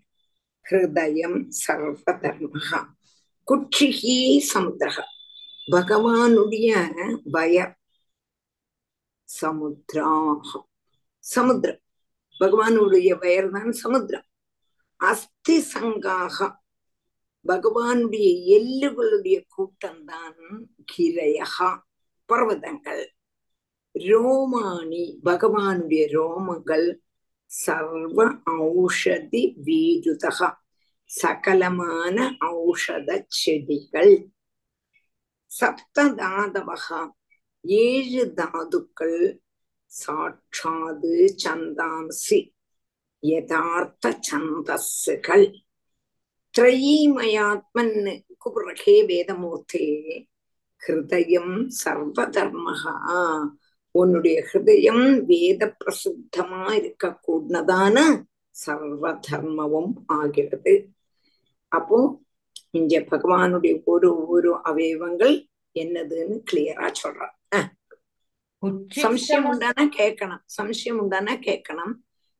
ഹൃദയം 0.66 1.34
സർവധർമ്മ 1.60 2.80
കുക്ഷിഹി 3.48 4.18
സമുദ്ര 4.52 4.90
ഭഗവാനുடைய 5.68 6.70
பயர் 7.34 7.74
சமுத்ராக 9.42 10.50
சமுத்திரம் 11.24 11.82
பகவானுடைய 12.40 13.10
பெயர் 13.16 13.50
தான் 13.52 13.72
சமுத்திரம் 13.84 14.28
அஸ்தி 15.00 15.56
சங்காக 15.74 16.38
பகவானுடைய 17.46 18.28
எல்லுகளுடைய 18.58 19.38
கூட்டம் 19.48 20.04
தான் 20.06 20.38
கிரையகா 20.92 21.72
பர்வதங்கள். 22.30 23.04
ரோமாணி 23.96 25.04
பகவானுடைய 25.24 26.04
ரோமங்கள். 26.18 26.88
சர்வ 27.52 28.20
ஔஷதி 28.60 29.42
வீருதகா 29.66 30.50
சகலமான 31.10 32.18
ஔஷத 32.52 33.10
செடிகள். 33.28 34.14
சப்ததாதவகா 35.52 37.02
ஏழு 37.64 38.34
தாதுக்கள் 38.34 39.42
சாட்சாது 39.92 41.34
சந்தாம்சி. 41.44 42.40
யதார்த்த 43.20 44.20
சந்தஸ்கள் 44.32 45.46
த்ரயீமயாத்மன் 46.58 48.24
குபுரகே 48.46 48.96
வேதமூர்த்தே 49.10 49.86
ஹிருதயம் 50.88 51.70
சர்வதர்மகா 51.84 52.96
உன்னுடைய 53.92 54.48
ஹிருதயம் 54.54 55.24
வேத 55.26 55.76
பிரசித்தமா 55.80 56.72
இருக்க 56.74 57.20
கூடதான 57.28 58.26
சர்வ 58.50 59.20
தர்மமும் 59.32 59.94
ஆகிறது. 60.06 60.92
அப்போ 61.68 62.22
இங்க 62.72 63.00
பகவானுடைய 63.00 63.82
ஒரு 63.84 64.28
ஒரு 64.28 64.52
அவயவங்கள் 64.56 65.36
என்னதுன்னு 65.76 66.44
கிளியரா 66.52 66.92
சொல்றான் 67.04 67.36
സംശയം 69.04 69.46
ഉണ്ടാന്നാ 69.52 69.86
കേക്കണം. 69.98 70.40
സംശയം 70.58 70.98
ഉണ്ടാന്നാ 71.04 71.36
കേക്കണം. 71.46 71.90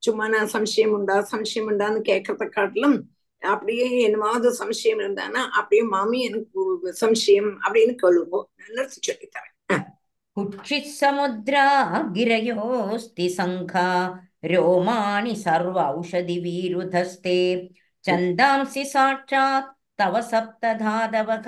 சும்மா 0.04 0.26
நான் 0.28 0.52
சம்சயம் 0.54 0.94
உண்டா 0.96 1.16
சம்சயம் 1.32 1.68
உண்டான்னு 1.70 2.00
கேட்கறத 2.08 2.46
காட்டிலும் 2.50 2.96
அப்படியே 3.44 3.86
என்னமாவது 4.06 4.50
சம்சயம் 4.60 5.02
இருந்தானா 5.04 5.42
அப்படியே 5.54 5.84
மாமி 5.94 6.20
எனக்கு 6.22 6.62
சம்சயம் 7.02 7.52
அப்படின்னு 7.64 7.94
கேளுவோம் 8.04 8.48
நல்லது 8.62 8.96
சொல்லித்தரேன் 9.08 9.52
குட்சித் 10.38 10.94
சமுத்ரா 11.00 11.66
கிரயோஸ்தி 12.16 13.28
சங்கா 13.38 13.90
ரோமாணி 14.44 15.34
சர்வ 15.44 15.78
ஔஷதி 15.94 16.38
வீருதஸ்தே 16.46 17.40
சந்தாம்சி 18.06 18.84
சாட்சாத் 18.94 19.70
தவ 19.96 20.22
சப்ததாதவக 20.32 21.48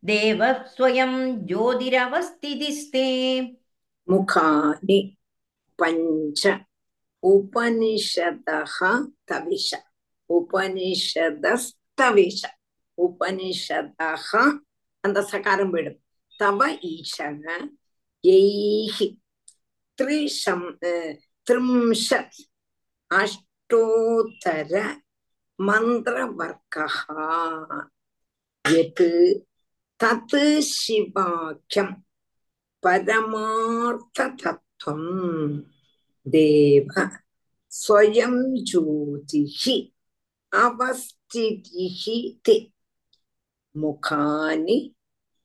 देवः 0.03 0.57
स्वयं 0.75 1.13
ज्योतिरवस्थितिस्ते 1.47 3.07
मुखानि 4.07 4.99
पञ्च 5.79 6.41
उपनिषदः 7.23 8.75
तविष 9.29 9.69
உபனிஷதஸ்தவேஷ 11.17 12.41
உபனிஷதः 12.97 14.27
அந்த 15.03 15.19
சகாரம் 15.31 15.71
போயிடும் 15.73 15.97
தவ 16.39 16.59
ஈஷன 16.91 17.45
எய்ஹி 18.23 19.07
த்ரிஷம் 19.97 20.65
त्रिंशत् 21.50 22.36
अष्टोत्तर 23.20 24.72
मन्त्रवर्गः 25.66 26.96
यत् 28.74 29.02
तत् 30.00 30.36
शिवाख्यम् 30.70 31.94
परमार्थतत्त्वम् 32.84 33.98
देव 36.34 36.88
स्वयं 37.80 38.36
ज्योतिः 38.70 39.62
अवस्थितिः 40.64 42.02
ते 42.46 42.56
मुखानि 43.74 44.78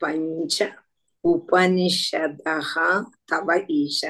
पञ्च 0.01 0.57
उपनिषदः 1.23 2.71
तव 3.31 3.49
ईश 3.79 4.01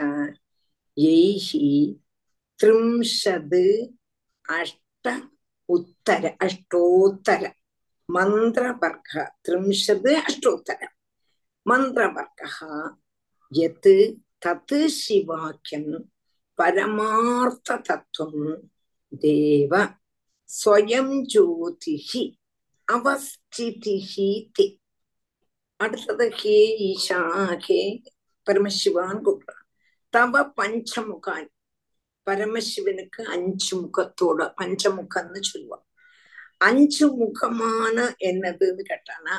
ஏஹி 0.98 1.62
त्रिंशद् 2.60 3.56
अष्ट 4.46 5.08
उत्तर 5.70 6.26
अष्टोत्तर 6.46 7.44
मन्त्रवर्गः 8.10 9.24
त्रिंशद् 9.46 10.08
अष्टोत्तर 10.20 10.88
मन्त्रवर्गः 11.66 12.58
यत् 13.52 13.90
तत् 14.46 14.76
शिवाख्यं 15.00 15.86
परमार्थतत्त्वं 16.60 18.34
देव 19.24 19.74
स्वयं 20.50 21.10
ज्योतिः 21.34 22.10
அவஸ்திதிஹ 22.88 24.12
தே 24.56 24.66
அடுத்தது 25.80 26.26
ஹே 26.40 26.58
ஈஷா 26.88 27.20
ஹே 27.66 27.78
பரமசிவான் 28.48 29.22
கூப்பிடுறான் 29.26 29.65
தவ 30.16 30.42
பஞ்சமுகான் 30.58 31.48
பரமசிவனுக்கு 32.28 33.22
அஞ்சு 33.34 33.74
முகத்தோட 33.82 34.40
பஞ்சமுகம்னு 34.60 35.42
சொல்லுவான் 35.50 35.84
அஞ்சு 36.62 37.06
முகமான 37.16 37.98
என்னதுன்னு 38.28 38.84
கேட்டானா 38.84 39.36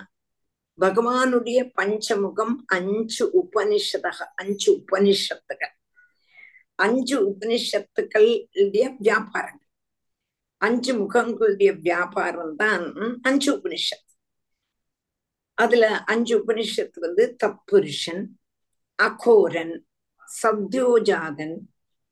பகவானுடைய 0.78 1.58
பஞ்சமுகம் 1.72 2.56
அஞ்சு 2.68 3.24
உபனிஷதக 3.40 4.18
அஞ்சு 4.36 4.68
உபனிஷத்துகள் 4.72 5.74
அஞ்சு 6.78 7.16
உபனிஷத்துக்களுடைய 7.28 8.86
வியாபாரங்கள் 8.98 9.62
அஞ்சு 10.60 10.92
முகங்களுடைய 10.94 11.70
வியாபாரம் 11.80 12.54
தான் 12.56 12.84
அஞ்சு 13.22 13.48
உபனிஷத் 13.52 14.04
அதுல 15.58 15.84
அஞ்சு 16.06 16.32
உபனிஷத்து 16.34 16.98
வந்து 17.00 17.24
தப்புருஷன் 17.42 18.22
அகோரன் 18.98 19.76
சத்யோஜாதன் 20.42 21.56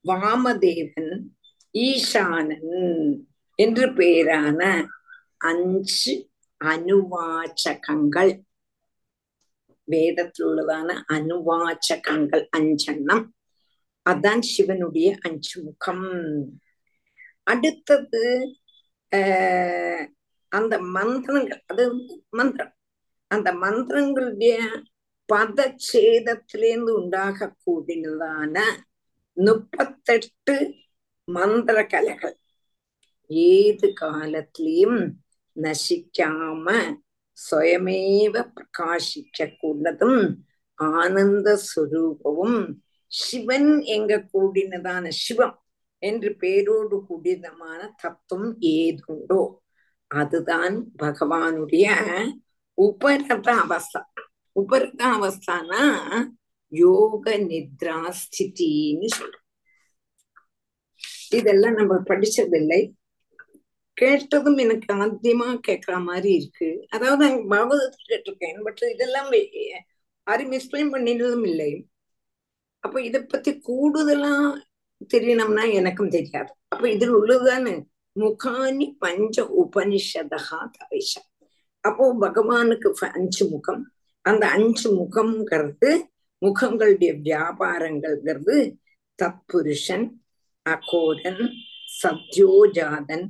வாமதேவன் 0.04 1.12
ஈசானன் 1.74 2.72
என்று 3.58 3.86
பெயரான 3.98 4.60
அஞ்சு 5.50 6.14
அனுவாச்சகங்கள் 6.60 8.32
வேதத்திலுள்ளதான 9.88 10.90
அனுவாச்சகங்கள் 11.16 12.44
அஞ்செண்ணம். 12.58 13.24
அதான் 14.06 14.42
சிவனுடைய 14.52 15.08
அஞ்சு 15.26 15.56
முகம். 15.64 16.06
அடுத்தது 17.52 18.22
அந்த 20.52 20.74
மந்திரங்கள் 20.96 21.62
அது 21.66 21.84
மந்திரம். 22.30 22.74
அந்த 23.30 23.48
மந்திரங்களுடைய 23.64 24.56
பதச்சேதத்திலேருந்து 25.29 26.91
உண்டாக 26.91 27.49
கூடினதான 27.63 28.55
முப்பத்தெட்டு 29.37 30.55
மந்திர 31.27 31.79
கலைகள் 31.85 32.37
ஏது 33.29 33.87
காலத்திலையும் 34.01 34.99
நசிக்காம 35.57 36.67
സ്വയമേവ 37.37 38.35
പ്രകാശിക്കക്കൂടതും 38.55 40.17
ஆனந்த 40.79 41.49
சுரூபமும் 41.69 42.59
சிவன் 43.11 43.71
எங்க 43.87 44.13
கூடினதான 44.33 45.07
சிவம் 45.19 45.55
என்று 46.03 46.29
பேரோடு 46.37 46.97
கூடினமான 47.07 47.79
தத்துவம் 48.01 48.51
ஏதுண்டோ 48.73 49.41
அதுதான் 50.11 50.75
பகவானுடைய 50.97 51.87
உபரத 52.77 53.47
அவஸ்தா 53.63 54.01
உபரத 54.56 55.02
யோக 56.72 57.38
நித்ரா 57.38 58.12
ஸ்திதின்னு 58.20 59.08
சொல்றோம். 59.18 59.44
இதெல்லாம் 61.30 61.74
நம்ம 61.74 61.94
படிச்சதில்லை. 61.94 62.92
கேட்டதும் 63.92 64.56
எனக்கு 64.56 64.94
ஆத்தியமா 64.94 65.60
கேட்கற 65.68 66.02
மாதிரி 66.02 66.34
இருக்கு. 66.34 66.86
அதாவது 66.88 67.24
அங்க 67.24 67.56
பாகவதத்தை 67.56 67.98
கேட்டிருக்கேன் 68.08 68.62
பட் 68.62 68.82
இதெல்லாம் 68.92 69.30
யாரும் 70.26 70.52
எக்ஸ்பிளைன் 70.52 70.92
பண்ணினதும் 70.92 71.46
இல்லை. 71.46 71.86
அப்ப 72.80 73.02
இத 73.02 73.22
பத்தி 73.22 73.50
கூடுதலா 73.52 74.62
தெரியணும்னா 75.14 75.72
எனக்கும் 75.72 76.08
தெரியாது. 76.08 76.52
அப்ப 76.68 76.90
இதில் 76.90 77.14
உள்ளதுதானே? 77.14 77.82
முகானி 78.16 78.96
பஞ்ச 78.98 79.42
உபனிஷதா 79.62 80.58
தவைஷ 80.76 81.12
அப்போ 81.80 82.14
பகவானுக்கு 82.20 83.08
அஞ்சு 83.12 83.48
முகம். 83.48 83.93
அந்த 84.24 84.44
அஞ்சு 84.48 84.88
முகம்ங்கிறது 84.94 85.90
முகங்களுடைய 86.42 87.12
வியாபாரங்கள்ங்கிறது 87.26 88.56
தத்புருஷன் 89.18 90.06
அகோரன் 90.66 91.44
சத்யோஜாதன் 92.02 93.26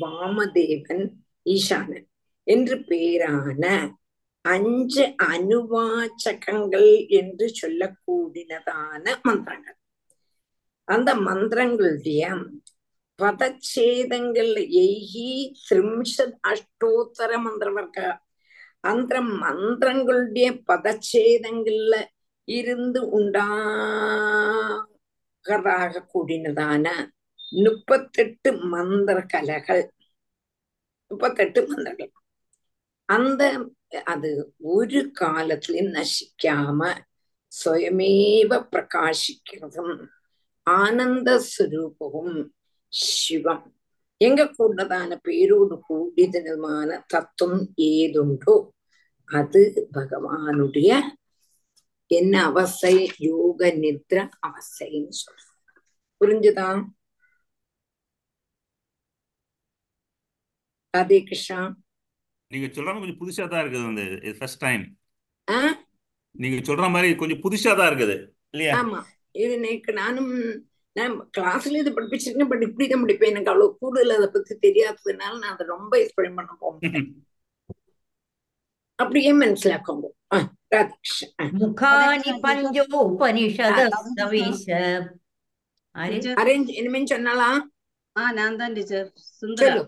வாமதேவன் 0.00 1.04
ஈசானன் 1.46 2.06
என்று 2.46 2.76
பேரான 2.88 3.64
அஞ்சு 4.44 5.04
அனுவாச்சகங்கள் 5.24 6.92
என்று 7.08 7.46
சொல்லக்கூடியதான 7.60 9.04
மந்திரங்கள். 9.22 9.78
அந்த 10.88 11.14
மந்திரங்களுடைய 11.14 12.22
பதச்சேதங்கள் 13.18 14.54
எய்கி 14.82 15.30
திரிம்ஷத் 15.66 16.38
அஷ்டோத்தர 16.48 17.30
மந்திரவர்க்க 17.46 17.98
അന്തരം 18.84 19.26
മന്ത്രങ്ങളുടെ 19.40 20.46
പദച്ഛേദങ്ങളില് 20.68 22.00
ഇരുന്ന് 22.48 23.00
ഉണ്ടാകറാക 23.16 23.54
കൂടിനതാണ് 26.12 26.94
മുപ്പത്തെട്ട് 27.58 28.50
മന്ത്രകലകൾ 28.72 29.78
മുപ്പത്തെട്ട് 31.10 31.60
മന്ത്രകൾ 31.70 32.08
അന്ത 33.08 33.42
അത് 34.06 34.30
ഒരു 34.72 35.00
കാലത്തിലും 35.20 35.86
നശിക്കാമ 35.92 36.80
സ്വയമേവ 37.52 38.50
പ്രകാശിക്കുന്നതും 38.72 39.88
ആനന്ദസ്വരൂപവും 40.66 42.28
ശിവം 42.92 43.60
எங்க 44.20 44.42
கூடதான 44.56 45.16
பேரோடு 45.22 45.76
கூடியதுமான 45.86 46.98
தத்துவம் 47.06 47.62
ஏதுண்டோ 47.90 48.54
அது 49.28 49.60
பகவானுடைய 49.94 50.90
என்ன 52.10 52.34
அவஸ்தை 52.44 52.94
யோக 53.24 53.60
நித்ர 53.76 54.16
அவஸ்தைன்னு 54.46 55.14
சொல்றோம் 55.20 55.46
புரிஞ்சுதா? 56.20 56.66
ராதே 60.94 61.18
கிருஷ்ணா. 61.20 61.58
நீங்க 62.50 62.66
சொல்ற 62.68 62.90
மாதிரி 62.90 63.02
கொஞ்சம் 63.02 63.20
புதுசா 63.20 63.44
தான் 63.48 63.62
இருக்குது 63.64 63.88
வந்து 63.88 64.04
ஃபர்ஸ்ட் 64.38 64.62
டைம் 64.64 64.84
நீங்க 66.34 66.58
சொல்ற 66.68 66.86
மாதிரி 66.94 67.08
கொஞ்சம் 67.16 67.42
புதுசா 67.44 67.72
தான் 67.76 67.88
இருக்குது 67.90 68.16
இல்லையா? 68.54 68.72
ஆமா. 68.80 69.00
இது 69.34 69.52
எனக்கு 69.58 69.92
நானும் 69.92 70.32
நான் 70.95 71.15
கிளாஸ்ல 71.33 71.79
இது 71.79 71.89
படிப்பிச்சிருக்கேன் 71.95 72.49
பட் 72.51 72.63
இப்படிதான் 72.65 73.01
படிப்பேன் 73.03 73.31
எனக்கு 73.31 73.49
அவ்வளவு 73.51 73.75
கூடுதல் 73.79 74.13
அதை 74.15 74.27
பத்தி 74.31 74.53
தெரியாததுனால 74.63 75.33
நான் 75.39 75.53
அதை 75.53 75.63
ரொம்ப 75.73 75.93
எக்ஸ்பிளைன் 76.01 76.35
பண்ண 76.37 76.51
போகிறேன் 76.61 77.07
அப்படியே 78.99 79.31
മനസ്സിലാക്കുമ്പോ 79.37 80.07
ആ 80.31 80.33
രാധാകൃഷ്ണൻ 80.73 81.49
മുഖാനി 81.61 82.31
പഞ്ചോപനിഷദസ്തവേശ 82.45 84.65
ആര് 85.95 86.15
அரேஞ்ச் 86.41 86.69
இனிமே 86.77 86.99
சொன்னாலா 87.09 87.61
ആ 88.15 88.31
ഞാൻ 88.33 88.57
താൻ 88.57 88.73
ടീച്ചർ 88.77 89.11
സുന്ദര 89.41 89.67
சொல்லு 89.67 89.83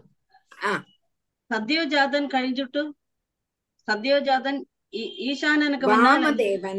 സദ്യോജാതൻ 1.52 2.30
കഴിഞ്ഞിട്ടു 2.30 2.94
സദ്യോജാതൻ 3.88 4.66
ഈ- 4.94 5.14
ഈശാനനൊക്കെ 5.26 5.88
വന്നാണ് 5.88 6.22
വാമദേവൻ 6.22 6.78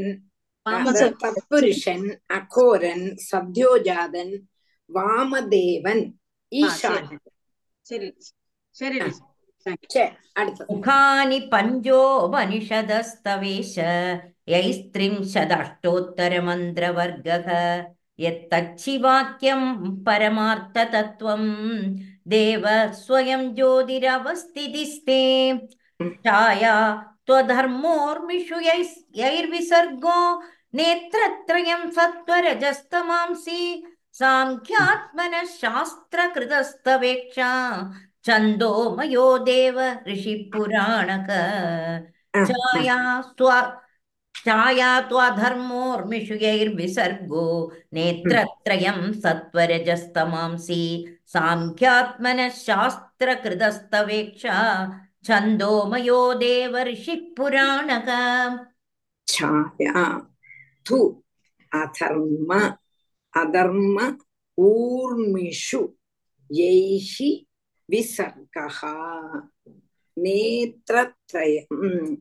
தாமச 0.65 1.01
தத்புருஷன் 1.21 2.05
அகோரன் 2.37 3.05
சத்யோஜாதன் 3.27 4.33
வாமதேவன் 4.89 6.03
ஈசானன் 6.51 7.21
சரி 7.85 8.09
சரி 8.75 8.99
मुखानि 10.69 11.39
पञ्चोपनिषदस्तवेश 11.51 13.75
यैस्त्रिंशदष्टोत्तरमन्त्रवर्गः 14.51 17.47
यत्तच्छिवाक्यं 18.19 19.61
परमार्थतत्त्वं 20.07 21.43
देव 22.27 22.65
स्वयं 22.97 23.53
ज्योतिरवस्थितिस्ते 23.55 25.21
छाया 26.25 26.75
त्वधर्मोर्मिषु 27.27 28.59
यैर्विसर्गो 29.21 30.19
नेत्रत्रयं 30.78 31.82
सत्त्वरजस्तमांसि 31.98 33.62
साङ्ख्यात्मनः 34.20 35.44
शास्त्रकृतस्तवेक्षा 35.60 37.50
छन्दोमयो 38.26 39.26
देव 39.48 39.76
ऋषिपुराणक 40.08 41.28
छाया 42.48 42.98
स्व 43.28 43.50
छाया 44.34 44.90
त्वधर्मोर्मिषु 45.10 46.34
यैर्विसर्गो 46.42 47.44
नेत्रत्रयं 47.98 49.00
सत्त्वरजस्तमांसि 49.24 50.82
साङ्ख्यात्मनः 51.34 52.48
शास्त्रकृतस्तवेक्षा 52.66 54.56
छन्दोमयो 55.28 56.20
देव 56.44 56.76
ऋषिपुराणक 56.90 58.08
ഛായ 59.28 59.86
अधु 60.83 61.23
अधर्म 61.73 62.73
अधर्म 63.41 64.17
ऊर्मिषु 64.57 65.93
यैहि 66.51 67.47
विसर्गः। 67.89 68.79
नेत्रत्रयम् 70.17 72.17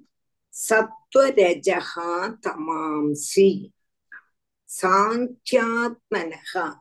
सत्वरजः 0.53 2.29
तमांसि। 2.29 3.73
साङ्ख्यात्मनः, 4.69 6.75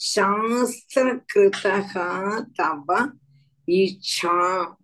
शास्त्रकृतः 0.00 2.40
तव 2.40 3.18
इच्छा। 3.68 4.76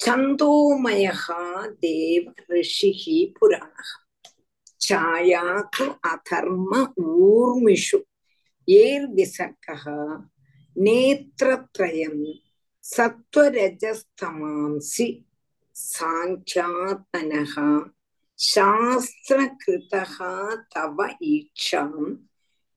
छन्दोमयः 0.00 1.26
देव 1.66 2.34
ऋषिः 2.52 3.34
पुराणः। 3.40 4.01
ഛായാഖു 4.82 5.86
അധർമ്മ 6.10 6.72
ഊർമിഷു 7.26 7.98
ഏർവിസർഗ 8.68 9.66
നേത്രത്രയം 10.76 12.16
സത്വരജസ്തമാംസി 13.64 15.08
സാഖ്യാതനഹ 15.76 17.54
ശാസ്ത്രകൃത 18.38 19.94
തവ 20.74 20.98
ഈക്ഷാം 21.32 21.92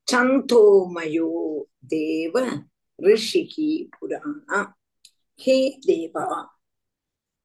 ചന്തോമയോ 0.08 1.32
ദേവ 1.92 2.36
ഋഷികി 3.00 3.72
പുരാണ 3.96 4.50
ഹേ 5.40 5.58
ദേവ 5.88 6.16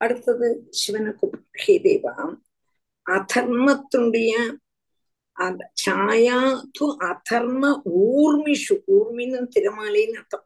അടുത്തത് 0.00 0.48
ശിവനെ 0.72 1.12
ഹേ 1.62 1.74
ദേവ 1.86 2.04
அதர்மத்தினுடைய 3.09 4.33
அந்த 5.37 5.61
ഛായാ 5.83 6.37
തു 6.77 6.85
அதர்ம 7.07 7.63
ஊர்மிஷு 8.09 8.75
ஊர்மின்னு 8.95 9.41
திறமாலைன்னு 9.55 10.19
அர்த்தம் 10.21 10.45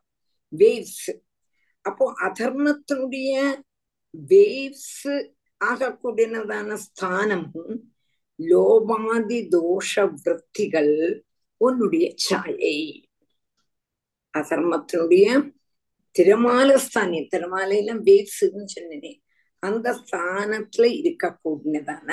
வேவ்ஸ் 0.53 1.09
அப்போ 1.85 2.05
அதர்மத்தினுடைய 2.27 3.33
வேவ்ஸ் 4.13 5.03
ஆகக்கூடியதான 5.61 6.77
ஸ்தானமும் 6.85 7.75
லோபாதி 8.39 9.39
தோஷ 9.53 9.93
விற்த்திகள் 10.17 10.93
உன்னுடைய 11.61 12.05
சாயை 12.25 12.77
அதர்மத்தினுடைய 14.33 15.27
திரமால 16.15 16.69
ஸ்தானியம் 16.85 17.31
திரமாலையில 17.33 17.93
வேவ்ஸ்ன்னு 18.07 18.67
சொன்னேன் 18.75 19.19
அந்த 19.63 19.87
ஸ்தானத்துல 20.01 20.85
இருக்கக்கூடியதான 20.99 22.09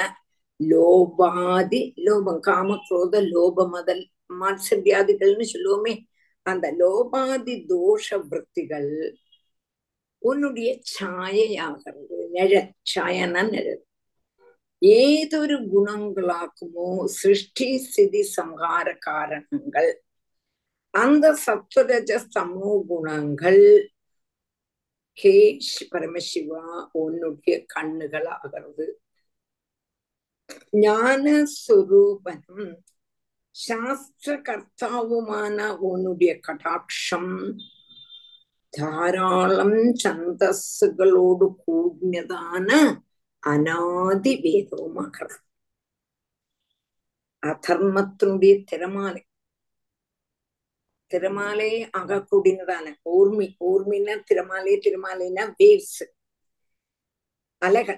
லோபாதி 0.69 1.81
லோபம் 2.05 2.39
காம 2.39 2.69
குரோத 2.87 3.21
லோப 3.33 3.67
மதல் 3.69 4.03
மாட்சவியாதிகள்னு 4.39 5.45
சொல்லுவோமே. 5.53 5.93
அந்த 6.45 6.65
லோபாதி 6.71 7.55
தோஷ 7.69 8.07
விற்த்திகள் 8.29 8.91
உன்னுடைய 10.21 10.69
சாயையாகிறது. 10.99 12.17
நிழல் 12.29 12.69
சாயனா 12.93 13.41
நிழல். 13.49 13.81
ഏതൊരു 14.81 15.57
ഗുണങ്ങളാക്കുമോ 15.73 17.05
സൃഷ്ടി 17.05 17.77
സ്ഥിതി 17.77 18.21
സംഹാര 18.21 18.87
കാരണങ്ങൾ 19.07 19.85
അന്ത 20.93 21.25
സത്വരജ 21.45 22.11
സമോ 22.35 22.71
ഗുണങ്ങൾ 22.89 23.57
ഹേ 25.17 25.35
പരമശിവ 25.93 26.49
ഉന്നുടിയ 26.93 27.55
കണ്ണുകളാകുന്നത് 27.73 28.85
ஞானஸ்வரூபனும் 30.81 32.71
சாஸ்திர 33.55 34.33
கர்த்தாவுமான 34.41 35.57
உன்னுடைய 35.81 36.31
கடாட்சம் 36.43 37.33
ധാരാളം 38.73 39.71
ഛന്തസ്സുകളോട് 40.01 41.47
കൂടിയതാണ് 41.63 42.79
അനാദി 43.43 44.33
വേദവുമാകണം 44.43 45.41
അധർമ്മത്തിനുടേ 47.43 48.53
തിരമാല 48.71 49.15
തിരമാലയെ 51.11 51.79
ആകക്കൂടിയതാണ് 51.95 52.91
ഓർമ്മി 53.09 53.47
ഓർമ്മിന 53.61 54.09
തിരമാലയെ 54.29 54.77
തിരമാലിന 54.77 55.39
വേവ്സ് 55.59 56.05
അലകൾ 57.61 57.97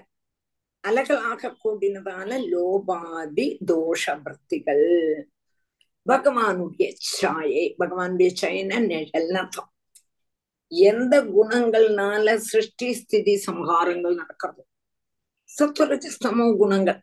அலகலாக 0.88 1.56
கூடினதான 1.64 2.38
லோபாதி 2.50 3.58
தோஷ 3.72 4.20
பக்திகள் 4.22 5.22
பகவானுடைய 6.08 6.92
சாயை 6.96 7.74
பகவானுடைய 7.78 8.30
சாயன 8.32 8.78
நிழல் 8.78 9.30
அர்த்தம் 9.30 9.68
எந்த 10.68 11.22
குணங்கள்னால 11.22 12.34
சிருஷ்டி 12.36 12.92
ஸ்திதி 12.92 13.42
சம்ஹாரங்கள் 13.46 14.14
நடக்கிறது? 14.14 14.66
சத்துரஜ 15.58 16.56
குணங்கள். 16.56 17.00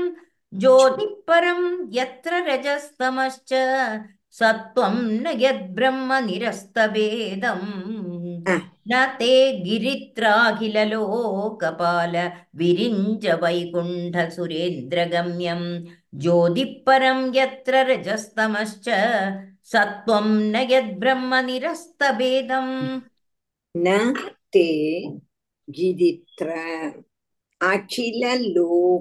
ज्योतिः 0.54 1.60
यत्र 2.00 2.34
रजस्तमश्च 2.50 3.52
सत्त्वं 4.40 4.96
न 5.24 5.26
यद्ब्रह्म 5.42 6.10
निरस्तभेदम् 6.26 7.66
न 8.92 8.94
ते 9.20 9.34
गिरित्राखिललोकपाल 9.66 12.16
विरिञ्ज 12.62 13.26
वैकुण्ठसुरेन्द्रगम्यं 13.44 15.62
ज्योतिः 16.24 17.20
यत्र 17.36 17.84
रजस्तमश्च 17.90 18.88
सत्त्वं 19.72 20.28
न 20.54 20.56
यद्ब्रह्म 20.72 21.36
निरस्तभेदम् 21.46 22.74
न 23.76 23.88
ते 24.54 24.68
गिरित्र 25.68 26.48
अखिललोकपाल 27.72 28.96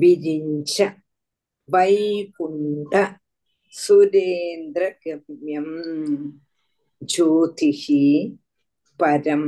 विरिञ्च 0.00 0.76
वैकुण्ठ 1.68 2.94
सुरेन्द्रगम्यम् 3.82 5.74
ज्योतिः 7.12 7.84
परं 9.00 9.44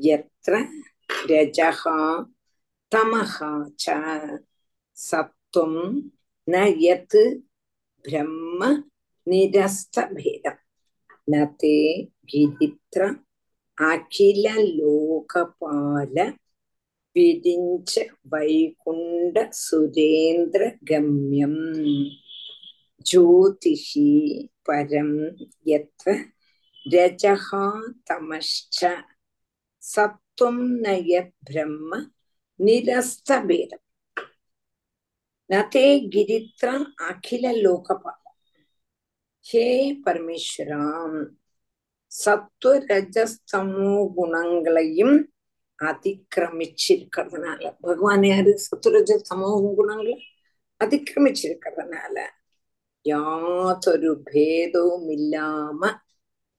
यत्र 0.00 0.52
रजः 1.30 1.82
तमः 2.92 3.34
च 3.80 3.84
சத்துவம் 4.97 5.95
ந 6.47 6.55
யத் 6.81 7.19
பிரம்ம 8.05 8.61
நிரஸ்தபேதம் 9.27 10.59
நே 11.27 11.77
கிரித்ர 12.29 13.01
அகில 13.77 14.45
லோகபால 14.71 16.17
വിരിഞ്ച 17.15 17.91
വൈകുണ്ഠ 18.33 19.35
സുരേന്ദ്ര 19.61 20.61
ഗമ്യം 20.89 21.55
ജ്യോതിഷി 23.05 24.09
പരം 24.67 25.11
യത്ര 25.67 26.07
രജഹ 26.85 27.47
തമശ്ച 28.09 28.79
സത്വം 29.83 30.57
നയ 30.83 31.11
ബ്രഹ്മ 31.47 31.91
നിരസ്തഭേദം 32.59 33.81
நதே 35.49 35.87
கிரித்ரம் 36.13 36.85
அகில 37.07 37.45
லோகபால 37.63 38.21
ஹே 39.45 39.65
பரமேஸ்வராம் 40.05 41.17
சத்துவ 42.11 42.73
ரஜஸ்தமோ 42.85 43.89
குணங்களையும் 44.15 45.15
அதிக்கிரமிச்சிருக்கிறதுனால 45.79 47.61
பகவான் 47.81 48.25
யாரு 48.25 48.51
சத்துரஜ 48.65 49.11
சமோ 49.29 49.49
குணங்களை 49.79 50.15
அதிக்கிரமிச்சிருக்கிறதுனால 50.81 52.15
யாதொரு 53.05 54.11
பேதவும் 54.29 55.09
இல்லாம 55.17 55.81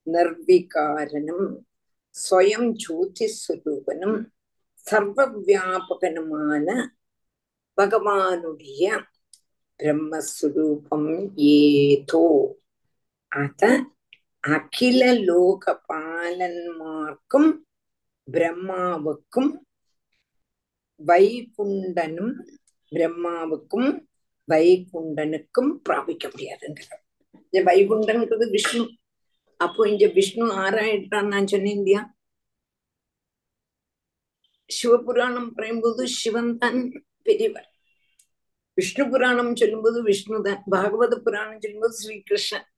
നിർവികാരനും 0.07 1.41
സ്വയം 2.14 2.64
ജ്യോതിസ്വരൂപനും 2.76 4.12
സർവവ്യാപകനുമാണ് 4.87 6.76
பகவானுடைய 7.77 9.05
பிரம்மஸ்வரூபம் 9.79 11.31
ஏதோ. 11.35 12.24
அத 13.29 13.62
அகில 14.41 15.12
லோக 15.12 15.83
பாலன்மார்க்கும் 15.89 17.51
பிரம்மாவுக்கும் 18.33 19.51
வைகுண்டனும் 21.07 22.35
பிரம்மாவுக்கும் 22.91 23.89
வைகுண்டனுக்கும் 24.49 25.70
பிராபிக்க 25.83 26.29
முடியாதுங்கிறார். 26.29 27.03
இந்த 27.51 27.72
வைகுண்டன்றது 27.72 28.51
விஷ்ணு. 28.51 28.85
அப்போ 29.57 29.89
இங்க 29.89 30.07
விஷ்ணு 30.07 30.45
ஆராயிட்டான் 30.53 31.27
நான் 31.27 31.47
சொன்னேன் 31.47 31.77
இல்லையா? 31.77 32.14
சிவபுராணம் 34.70 35.51
பறையும்போது 35.57 36.05
சிவன் 36.05 36.59
தான். 36.59 36.81
பெரியவர். 37.27 37.68
விஷ்ணு 38.77 39.05
புராணம் 39.11 39.57
சொல்லும்போது 39.57 39.99
விஷ்ணு 40.03 40.39
தான் 40.43 40.62
பாகவத 40.70 41.14
புராணம் 41.27 41.61
சொல்லும்போது 41.61 41.95
ஸ்ரீகிருஷ்ணன். 42.03 42.68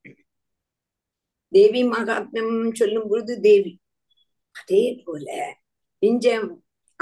தேவி 1.55 1.81
மகாத்மியம் 1.89 2.75
சொல்லும் 2.75 3.07
பொழுது 3.09 3.33
தேவி. 3.41 3.73
அதே 4.59 4.83
போல 5.05 5.27
இஞ்ச 6.05 6.27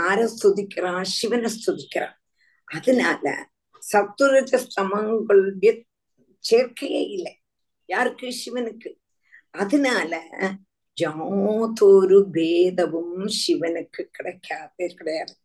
ஆர 0.08 0.20
ஸ்துதிக்கிறா 0.34 0.92
சிவனை 1.18 1.50
ஸ்துதிக்கிறா. 1.58 2.10
அதனால 2.76 3.26
சத்துரஜ 3.92 4.52
ஸ்தமங்களுடைய 4.66 5.72
சேர்க்கையே 6.50 7.02
இல்லை. 7.10 7.34
யாருக்கு? 7.86 8.28
சிவனுக்கு. 8.44 8.90
அதனால 9.52 10.12
யாத்தொரு 10.98 12.20
பேதவும் 12.36 13.28
சிவனுக்கு 13.40 14.02
கிடைக்காது 14.12 14.84
கிடையாது. 14.98 15.36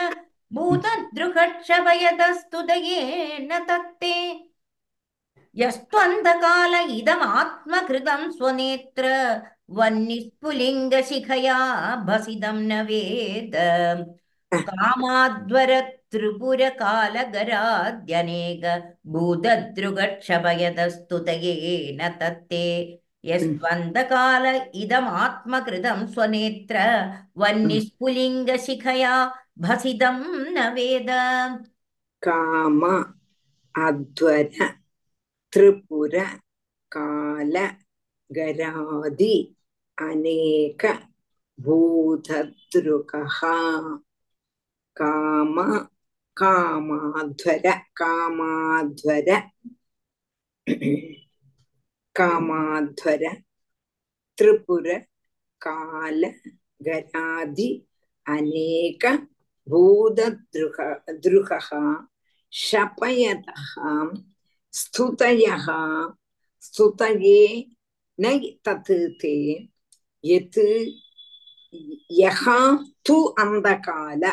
भूतदृहक्षभयदस्तुदयेन 0.51 3.51
तत्ते 3.69 4.13
यस्त्वन्धकाल 5.55 6.73
इदमात्मकृतं 6.97 8.21
स्वनेत्र 8.31 9.05
वह्निस्फुलिङ्गशिखया 9.77 11.57
भसिदं 12.07 12.57
न 12.69 12.71
वेद 12.87 13.53
कामाध्वर 14.51 15.71
त्रिपुरकालगराद्यनेक 16.11 18.63
भूतदृगक्षभयदस्तुतयेन 19.13 22.01
तत्ते 22.21 22.65
यस्त्वन्तकाल 23.26 24.46
इदमात्मकृतं 24.82 26.06
स्वनेत्र 26.12 26.76
वह्निस्फुलिङ्गशिखया 27.42 29.12
भसिदं 29.64 30.18
न 30.54 30.68
वेद 30.74 31.10
काम 32.22 32.80
अध्वर 33.74 34.42
त्रिपुर 35.52 36.18
काल 36.92 37.56
गरादि 38.30 39.34
अनेक 39.98 40.86
भूतदृकः 41.58 43.40
काम 44.96 45.56
कामाध्वर 46.36 47.70
कामाध्वर 47.96 49.30
காமாத்வர 52.17 53.23
திரிபுர 54.37 54.87
கால 55.61 56.23
கராதி 56.85 57.69
அநேக 58.25 59.03
பூதத்ருக 59.67 60.77
திருகः 61.23 61.69
शपयतः 62.53 63.69
स्तुतयः 64.73 65.67
स्तुतये 66.65 67.43
न 68.19 68.25
तत् 68.65 68.91
ते 69.21 69.35
यत् 70.23 70.59
यः 72.21 72.43
तु 73.05 73.15
अन्धकाल 73.43 74.23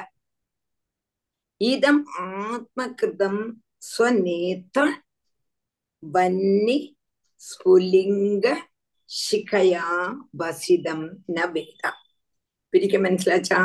इदम् 1.61 2.03
आत्मकृतं 2.21 3.37
स्वनेत्र 3.91 4.85
वह्नि 6.03 6.79
സ്ഫുലിംഗ 7.44 8.46
ശിഖയാ 9.10 9.86
വസിതം 10.40 11.02
ന 11.30 11.46
വേദ 11.54 11.82
പിരിക്ക 12.74 12.96
മനസ്സിലാച്ചാ 13.04 13.60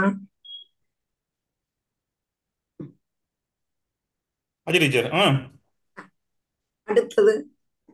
അടുത്തത് 6.88 7.32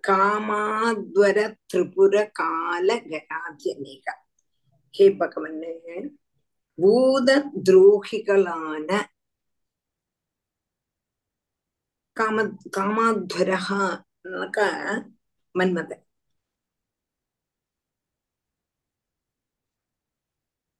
കാമാദ്വര 0.04 1.38
ത്രിപുര 1.70 2.14
കാല 2.38 2.88
ഗരാധ്യനിക 3.10 4.06
ഹേ 4.94 5.06
ഭഗവന് 5.20 5.72
ഭൂതദ്രോഹികളാണ് 6.78 8.18
കാമ 12.16 12.36
കാമാധ്വരഹ 12.76 13.68
மன்மதன் 15.58 16.02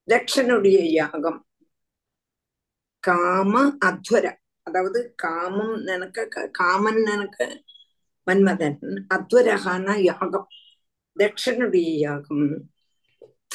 தட்சனுடைய 0.08 0.82
யாகம். 0.82 1.46
காம 3.00 3.76
அத்வர. 3.84 4.34
அதாவது 4.62 5.14
காமம் 5.14 5.82
நினைக்க 5.82 6.48
காமன் 6.52 7.02
நினைக்க 7.02 7.62
மன்மதன் 8.26 9.04
அத்வரகான 9.14 9.96
யாகம். 9.98 10.46
தட்சனுடைய 11.18 11.96
யாகம். 11.98 12.70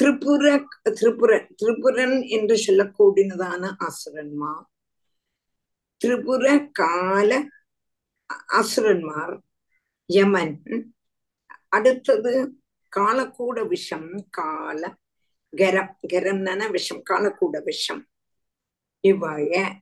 திரிபுர 0.00 0.64
திரிபுர 0.90 1.46
திரிபுரன் 1.54 2.22
என்று 2.26 2.56
சொல்லக்கூடியதான 2.66 3.74
அசுரன்மார் 3.78 4.64
திரிபுர 6.04 6.68
கால 6.72 7.48
அ- 8.32 8.44
அசுரன்மார் 8.48 9.38
யமன் 10.06 10.62
அடுத்தது 11.70 12.60
காலக்கூட 12.96 13.68
விஷம் 13.68 14.26
கால 14.30 14.96
கரம் 15.56 15.98
கரம்னா 16.08 16.70
விஷம் 16.70 17.02
காலக்கூட 17.10 17.62
விஷம். 17.62 18.06
இவைய 19.08 19.72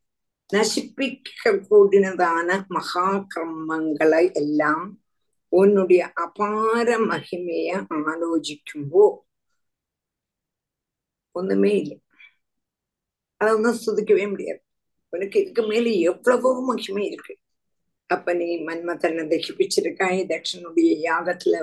நசிப்பிக்க 0.52 1.44
கூடினதான 1.44 2.66
மகா 2.66 3.26
கர்மங்களை 3.34 4.32
எல்லாம் 4.32 5.02
உன்னுடைய 5.48 6.12
அபார 6.12 6.98
மகிமைய 6.98 7.84
ஆலோசிக்கும்போ. 7.90 9.06
ஒண்ணுமே 11.32 11.76
இல்லை. 11.76 12.02
அதை 13.36 13.54
ஒன்றும் 13.54 13.78
சுதிக்கவே 13.86 14.28
முடியாது. 14.28 14.62
உனக்கு 15.08 15.40
இதுக்கு 15.40 15.62
மேல 15.66 15.90
எவ்வளவோ 15.90 16.64
மகிமை 16.64 17.06
இருக்கு. 17.10 17.38
அப்பனே 18.10 18.48
மன்மதனை 18.66 19.24
தகிப்பிச்சிருக்காய் 19.32 20.20
தட்சனுடைய 20.30 20.90
யாகத்துல 21.04 21.56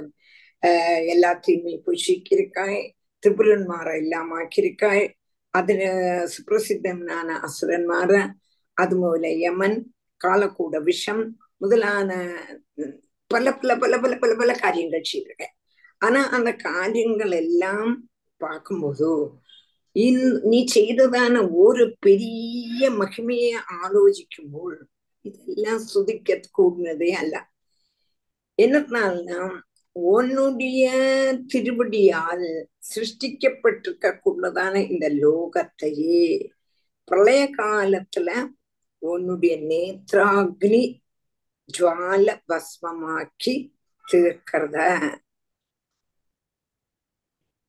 ஆஹ் 0.63 1.01
எல்லாத்தையுமே 1.13 1.73
புஷிக்கிருக்காய் 1.85 2.79
திரிபுரன்மார 3.23 3.87
எல்லாம் 4.01 4.31
ஆக்கியிருக்காய் 4.37 5.05
அதுல 5.53 5.83
சுப்பிரசித்தமான 6.33 7.27
அசுரன்மார 7.47 8.11
அதுபோல 8.77 9.27
யமன் 9.41 9.77
காலக்கூட 10.21 10.75
விஷம் 10.83 11.23
முதலான 11.61 12.09
உம், 12.77 12.95
பல 13.31 13.45
பல 13.55 13.73
பல 13.77 13.93
பல 13.99 14.15
பல 14.17 14.33
பல 14.35 14.51
காரியங்கள் 14.57 15.09
செய்திருக்க 15.11 15.45
ஆனா 16.01 16.21
அந்த 16.35 16.49
காரியங்கள் 16.65 17.33
எல்லாம் 17.35 17.91
பார்க்கும்போது 18.41 19.09
இன்- 19.95 20.39
நீ 20.45 20.59
செய்ததான 20.73 21.33
ஒரு 21.63 21.83
பெரிய 21.99 22.81
மகிமையை 22.97 23.51
ஆலோசிக்கும்போது 23.79 24.79
இதெல்லாம் 25.25 25.83
சுதிக்க 25.93 26.39
கூடினதே 26.57 27.11
அல்ல 27.21 27.35
என்னன்னா 28.59 29.39
உன்னுடைய 29.95 30.83
திருவடியால் 31.47 32.47
சிருஷ்டிக்கப்பட்டிருக்க 32.89 34.11
கூடதான 34.25 34.73
இந்த 34.89 35.05
லோகத்தையே 35.23 36.27
பிரளய 37.07 37.41
காலத்துல 37.57 38.29
உன்னுடைய 39.01 39.55
நேத்ராக்னி 39.71 40.83
ஜுவால 41.69 42.27
பஸ்மமாக்கி 42.47 43.55
தீர்க்கிறத 44.07 44.77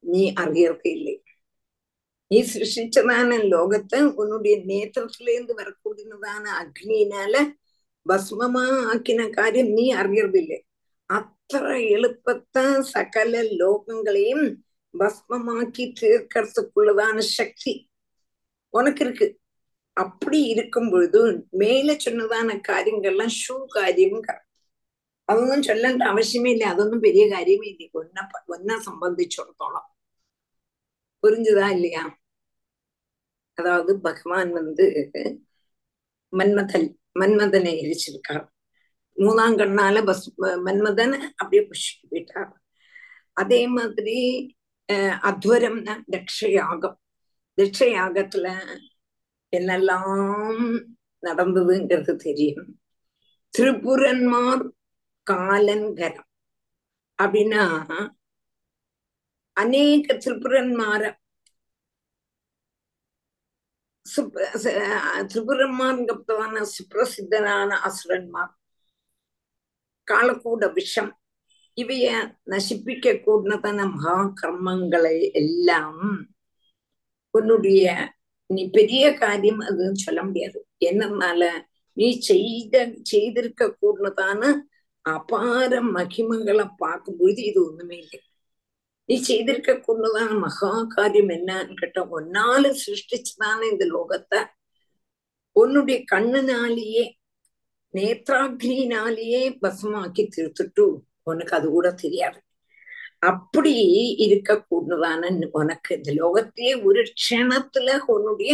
நீ 0.05 0.23
அறியறது 0.35 0.89
இல்லை 0.91 1.16
நீ 2.31 2.39
சிருஷ்டிச்சதான 2.43 3.37
லோகத்தை 3.53 3.99
உன்னுடைய 4.21 4.55
நேத்திரத்துல 4.71 5.33
இருந்து 5.35 5.55
வரக்கூடியதான 5.55 6.45
அக்னினால 6.63 7.35
பஸ்மமா 8.07 8.65
ஆக்கின 8.93 9.23
காரியம் 9.31 9.71
நீ 9.71 9.85
அறியறதில்லை. 9.95 10.59
அத்தனை 11.11 11.79
எழுப்பத்தான் 11.97 12.81
சகல 12.95 13.43
லோகங்களையும் 13.63 14.47
பஸ்மமாக்கி 14.95 15.85
தீர்க்கறதுக்குள்ளதான 16.01 17.19
சக்தி 17.39 17.75
உனக்கு 18.75 19.03
இருக்கு. 19.05 19.27
அப்படி 19.97 20.39
இருக்கும் 20.45 20.91
பொழுது 20.91 21.21
மேல 21.51 21.89
சொன்னதான 22.05 22.57
காரியங்கள்லாம் 22.71 23.35
ஷூ 23.43 23.57
காரியம் 23.77 24.21
അതൊന്നും 25.29 25.61
ചൊല്ലേണ്ട 25.63 26.03
ആവശ്യമേ 26.03 26.51
ഇല്ല 26.51 26.65
അതൊന്നും 26.73 27.01
വലിയ 27.07 27.25
കാര്യമേ 27.35 27.69
ഇല്ല 27.71 27.87
ഒന്നെ 28.01 28.23
ഒന്നെ 28.55 28.77
സംബന്ധിച്ചിടത്തോളം 28.89 29.85
புரிஞ்சுதா 31.27 31.71
இல்லையா? 31.71 32.19
அதாவது 33.55 34.01
பகவான் 34.01 34.53
வந்து 34.53 35.11
மன்மதன் 36.33 36.95
மன்மதனை 37.19 37.75
எரிச்சிருக்கார் 37.83 38.47
மூணாம் 39.17 39.57
கண்ணால 39.57 40.05
பஸ் 40.07 40.41
மன்மதனை 40.41 41.19
அப்படியே 41.37 41.69
புஷ்டிட்டு 41.69 42.07
போயிட்டார். 42.11 42.53
அதே 43.33 43.67
மாதிரி 43.67 44.19
அஹ் 44.93 45.17
அத்வரம்னா 45.23 46.03
தட்சயாகம். 46.11 46.99
தட்சயாகத்துல 47.57 48.59
என்னெல்லாம் 49.57 50.85
நடந்ததுங்கிறது 51.23 52.17
தெரியும். 52.17 52.81
திரிபுரன்மார் 53.59 54.69
காலன்கரம் 55.31 56.25
அப்படின்னா 57.23 57.63
അനേക 59.57 60.07
ത്രിപുരന്മാർ 60.23 61.03
ത്രിപുരന്മാർക്കപ്പെട്ടതാണ് 65.27 66.61
സുപ്രസിദ്ധരാണ് 66.75 67.77
അസുരന്മാർ 67.87 68.49
കാളക്കൂട 70.09 70.65
വിഷം 70.75 71.07
ഇവയെ 71.79 72.13
നശിപ്പിക്ക 72.49 73.15
കൂടുന്നതാണ് 73.19 73.85
മഹാകർമ്മങ്ങളെ 73.95 75.19
എല്ലാം 75.41 75.97
உன்னுடைய 77.35 77.85
நீ 78.51 78.63
பெரிய 78.71 79.05
காரியம் 79.17 79.61
அதுன்னு 79.61 80.05
சொல்ல 80.05 80.21
முடியாது 80.23 80.59
என்னன்னால 80.83 81.43
நீ 81.97 82.09
செய்த 82.23 82.75
செய்திருக்க 83.03 83.69
கூடதான 83.75 84.43
அபார 85.05 85.81
மகிமங்களை 85.91 86.67
பார்க்கும்பொழுது 86.81 87.43
இது 87.43 87.59
ஒண்ணுமே 87.67 87.97
இல்லை 87.99 88.21
நீ 89.10 89.16
செய்திருக்க 89.22 89.72
கூடதான 89.78 90.36
மகா 90.40 90.72
காரியம் 90.90 91.32
என்னன்னு 91.32 91.74
கேட்ட 91.76 92.02
ஒன்னால 92.18 92.64
சிருஷ்டிச்சுதான 92.82 93.60
இந்த 93.72 93.86
லோகத்தை 93.92 94.40
உன்னுடைய 95.56 95.98
கண்ணுனாலேயே 96.12 97.04
நேத்ராக்னினாலேயே 97.94 99.42
பசமாக்கி 99.62 100.24
தீர்த்துட்டு 100.36 100.86
உனக்கு 101.24 101.54
அது 101.56 101.68
கூட 101.70 101.88
தெரியாது 101.96 102.40
அப்படி 103.22 103.74
இருக்க 104.26 104.52
கூடதான 104.64 105.32
உனக்கு 105.52 105.92
இந்த 105.98 106.12
லோகத்தையே 106.14 106.72
ஒரு 106.84 107.02
க்ஷணத்துல 107.16 107.98
உன்னுடைய 108.06 108.54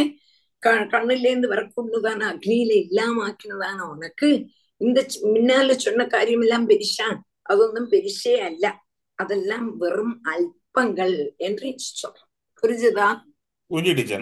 க 0.63 0.73
கண்ணுல 0.93 1.27
இருந்து 1.27 1.51
வரக்கூடதான 1.53 2.27
அக்னியில 2.31 2.73
இல்லாம 2.83 3.23
ஆக்கினதான 3.27 3.79
உனக்கு 3.89 4.29
இந்த 4.81 4.99
முன்னால 5.27 5.75
சொன்ன 5.77 6.07
காரியம் 6.07 6.43
எல்லாம் 6.43 6.67
பெரிசா 6.69 7.07
അതൊന്നും 7.43 7.85
പെരിശേ 7.91 8.33
അല്ല 8.41 8.65
அதெல்லாம் 9.18 9.78
வெறும் 9.78 10.20
அல்பங்கள் 10.32 11.34
என்று 11.38 11.78
சொல்லலாம் 11.94 12.28
புரிஞ்சுதா 12.62 13.08
புரிஞ்சிடுச்சு 13.70 14.18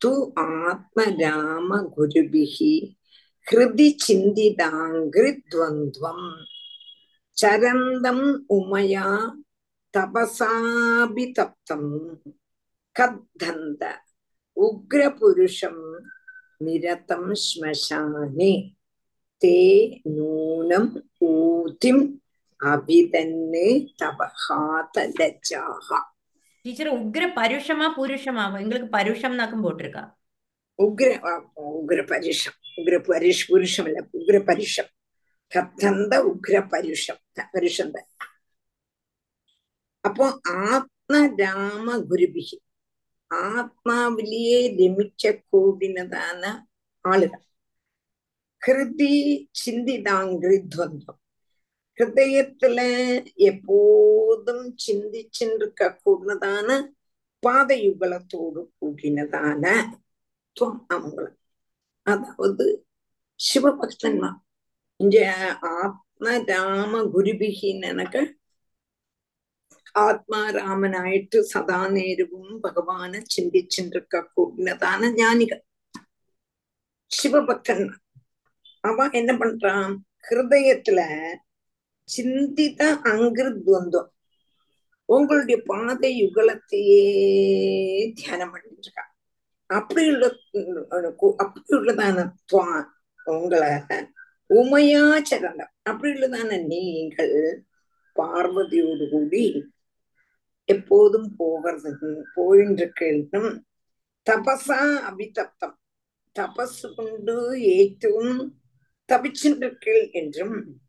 து 0.00 0.12
ஆத்மராம 0.44 1.78
குருபிகி 1.94 2.74
ஹிருதி 3.46 3.88
சிந்திதாங்கிருத்வந்த்வம் 4.06 6.28
சரந்தம் 7.36 8.26
உமையா 8.54 9.06
தபசாபிதப்தம் 9.94 11.90
கத்தந்த 12.96 13.82
உக்ரபுருஷம் 14.56 15.82
நிரதம் 16.60 17.30
ஸ்மசானே 17.42 18.52
தே 19.42 19.58
நூனம் 20.14 20.90
ஊதிம் 21.30 22.04
அபிதன்னு 22.60 23.66
தபகாதலஜாக 24.00 25.88
டீச்சர் 26.64 26.92
உக்ர 26.96 27.24
பருஷமா 27.36 27.88
புருஷமா 27.96 28.44
எங்களுக்கு 28.60 28.90
பருஷம் 28.96 29.38
நாக்கும் 29.40 29.64
போட்டிருக்கா 29.66 30.04
உக்ர 30.78 31.08
உக்ர 31.74 32.00
பருஷம் 32.08 32.56
உக்ர 32.78 32.96
பருஷ் 33.06 33.46
புருஷம் 33.50 33.88
இல்ல 33.90 34.00
உக்ர 34.18 34.38
பருஷம் 34.48 34.90
കഥന്ത 35.52 36.12
ഉഗ്ര 36.30 36.56
പരുഷം 36.70 37.18
പരുഷ 37.36 37.46
പരുഷന്തൻ 37.54 38.04
അപ്പോ 40.04 40.26
ആത്മരാമ 40.66 41.86
ഗുരുവിഹി 42.08 42.58
ആത്മാവിലിയെ 43.30 44.60
രമിച്ചക്കൂടിനതാണ് 44.76 46.50
ആളുകൾ 47.04 47.40
ഹൃതി 48.62 49.14
ചിന്തിതാങ്കൃദ്വന്ദ്വം 49.54 51.16
ഹൃദയത്തില് 51.98 52.90
എപ്പോഴും 53.46 54.60
ചിന്തിച്ചിരിക്ക 54.78 55.88
കൂടുന്നതാണ് 55.96 56.76
പാതയുകളത്തോട് 57.42 58.60
കൂടിനതാണ് 58.78 59.74
ത്വം 60.56 60.74
അമുകൾ 60.90 61.26
അതാവത് 62.06 62.66
ശിവഭക്തന്മാർ 63.40 64.34
இங்க 65.00 65.18
ஆத்மராம 65.76 67.02
குருபிகின்னு 67.12 67.86
எனக்கு 67.86 68.20
ஆத்மாராமனாயிட்டு 69.94 71.38
சதா 71.52 71.80
நேரமும் 71.86 72.56
பகவான 72.62 73.20
சிந்திச்சுருக்க 73.34 74.22
கூடினதான 74.34 75.10
ஞானிகள் 75.14 75.62
சிவபக்தன் 77.10 77.86
அவன் 78.84 79.12
என்ன 79.12 79.32
பண்றான் 79.34 79.94
ஹிருதயத்துல 80.28 81.00
சிந்தித 82.08 82.82
அங்கிருத்வந்தம் 83.04 84.10
உங்களுடைய 85.08 85.58
பாதை 85.66 86.10
யுகலத்தையே 86.18 87.02
தியானம் 88.14 88.52
பண்ணிட்டு 88.52 89.04
அப்படி 89.70 90.02
உள்ள 90.08 90.26
அப்படி 91.38 91.74
உள்ளதான 91.76 92.26
உங்களை 93.26 93.70
உமையா 94.54 95.22
சரணம் 95.30 95.72
அப்படி 95.82 96.12
உள்ளதான 96.12 96.66
நீங்கள் 96.66 97.64
பார்வதியோடு 98.16 99.10
கூடி 99.10 99.74
எப்போதும் 100.64 101.36
போகிறது 101.36 102.24
போயின்றிருக்கும் 102.34 103.64
தபசா 104.30 104.78
அபிதப்தம். 105.10 105.76
தபஸ் 106.38 106.94
கொண்டு 106.96 107.60
ஏற்றும் 107.60 108.62
தபிச்சின்றிருக்கள் 109.12 110.12
என்றும் 110.12 110.80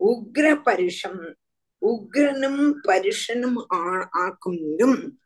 உக்ர 0.00 0.62
பருஷம் 0.64 1.34
உக்ரனும் 1.82 2.72
பருஷனும் 2.88 3.64
ஆக்கும் 4.10 5.18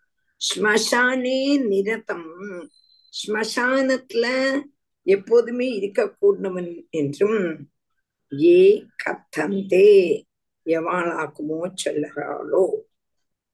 ஸ்மசானே 0.54 1.58
நிரதம். 1.68 2.68
ஸ்மசானத்துல 3.26 4.26
எப்போதுமே 5.02 5.80
இருக்கக்கூடவன் 5.80 6.86
என்றும் 6.90 7.68
ஏ 8.32 8.60
கத்தந்தே 9.04 9.88
எவாளாக்குமோ 10.66 11.68
சொல்லுகிறாளோ 11.84 12.64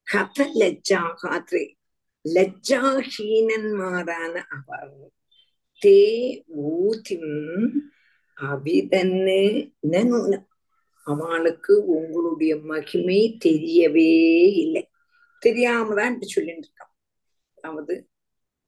கத 0.06 0.48
லஜ்ஜாகாத்ரே 0.54 1.76
லஜ்ஜாஹீனன்மாரான 2.24 4.44
அவர் 4.48 5.10
தே 5.82 5.98
ஊதிம் 6.70 7.74
அவிதன்னு 8.36 9.40
நூனம் 9.84 10.48
அவளுக்கு 11.06 11.86
உங்களுடைய 11.86 12.62
மகிமை 12.62 13.38
தெரியவே 13.44 14.54
இல்லை. 14.54 14.88
தெரியாம 15.42 15.94
தான் 15.94 16.20
சொல்லிட்டு 16.20 16.68
இருக்கான் 16.68 16.92
அதாவது 17.58 18.06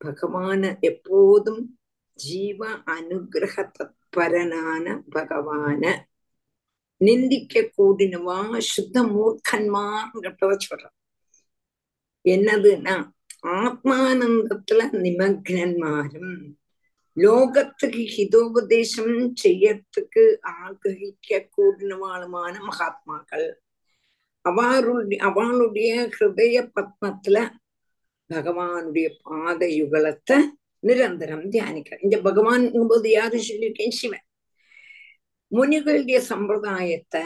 பகவான 0.00 0.78
எப்போதும் 0.80 1.76
ஜீவ 2.18 2.76
அனுகிரகத்தை 2.86 3.86
தத்பரனான 4.14 4.86
பகவான 5.14 5.82
நிந்திக்க 7.00 7.62
கூடினவா 7.76 8.38
சுத்த 8.72 9.02
மூர்க்கன்மார்ன்றத 9.14 10.56
சொல்றான். 10.66 10.98
என்னதுன்னா 12.24 12.94
ஆத்மானந்தத்துல 13.42 14.80
நிமக்னன்மாரும் 15.04 16.36
லோகத்துக்கு 17.16 18.04
ஹிதோபதேசம் 18.14 19.16
செய்யறதுக்கு 19.42 20.24
ஆகிரகிக்க 20.54 21.40
கூடினவாளுமான 21.56 22.54
மகாத்மாக்கள். 22.68 23.48
அவருடைய 24.44 25.20
அவளுடைய 25.22 25.92
ஹிருதய 26.14 26.56
பத்மத்துல 26.74 27.38
பகவானுடைய 28.30 29.08
பாத 29.22 29.60
யுகலத்தை 29.68 30.38
நிரந்தரம் 30.88 31.48
தியானிக்க. 31.54 31.98
இந்த 32.02 32.16
பகவான் 32.26 32.64
போது 32.88 33.08
யாரு 33.10 33.38
சொல்லியிருக்கேன்? 33.48 33.98
சிவன். 34.00 34.26
முனிகளுடைய 35.50 36.18
சம்பிரதாயத்தை 36.30 37.24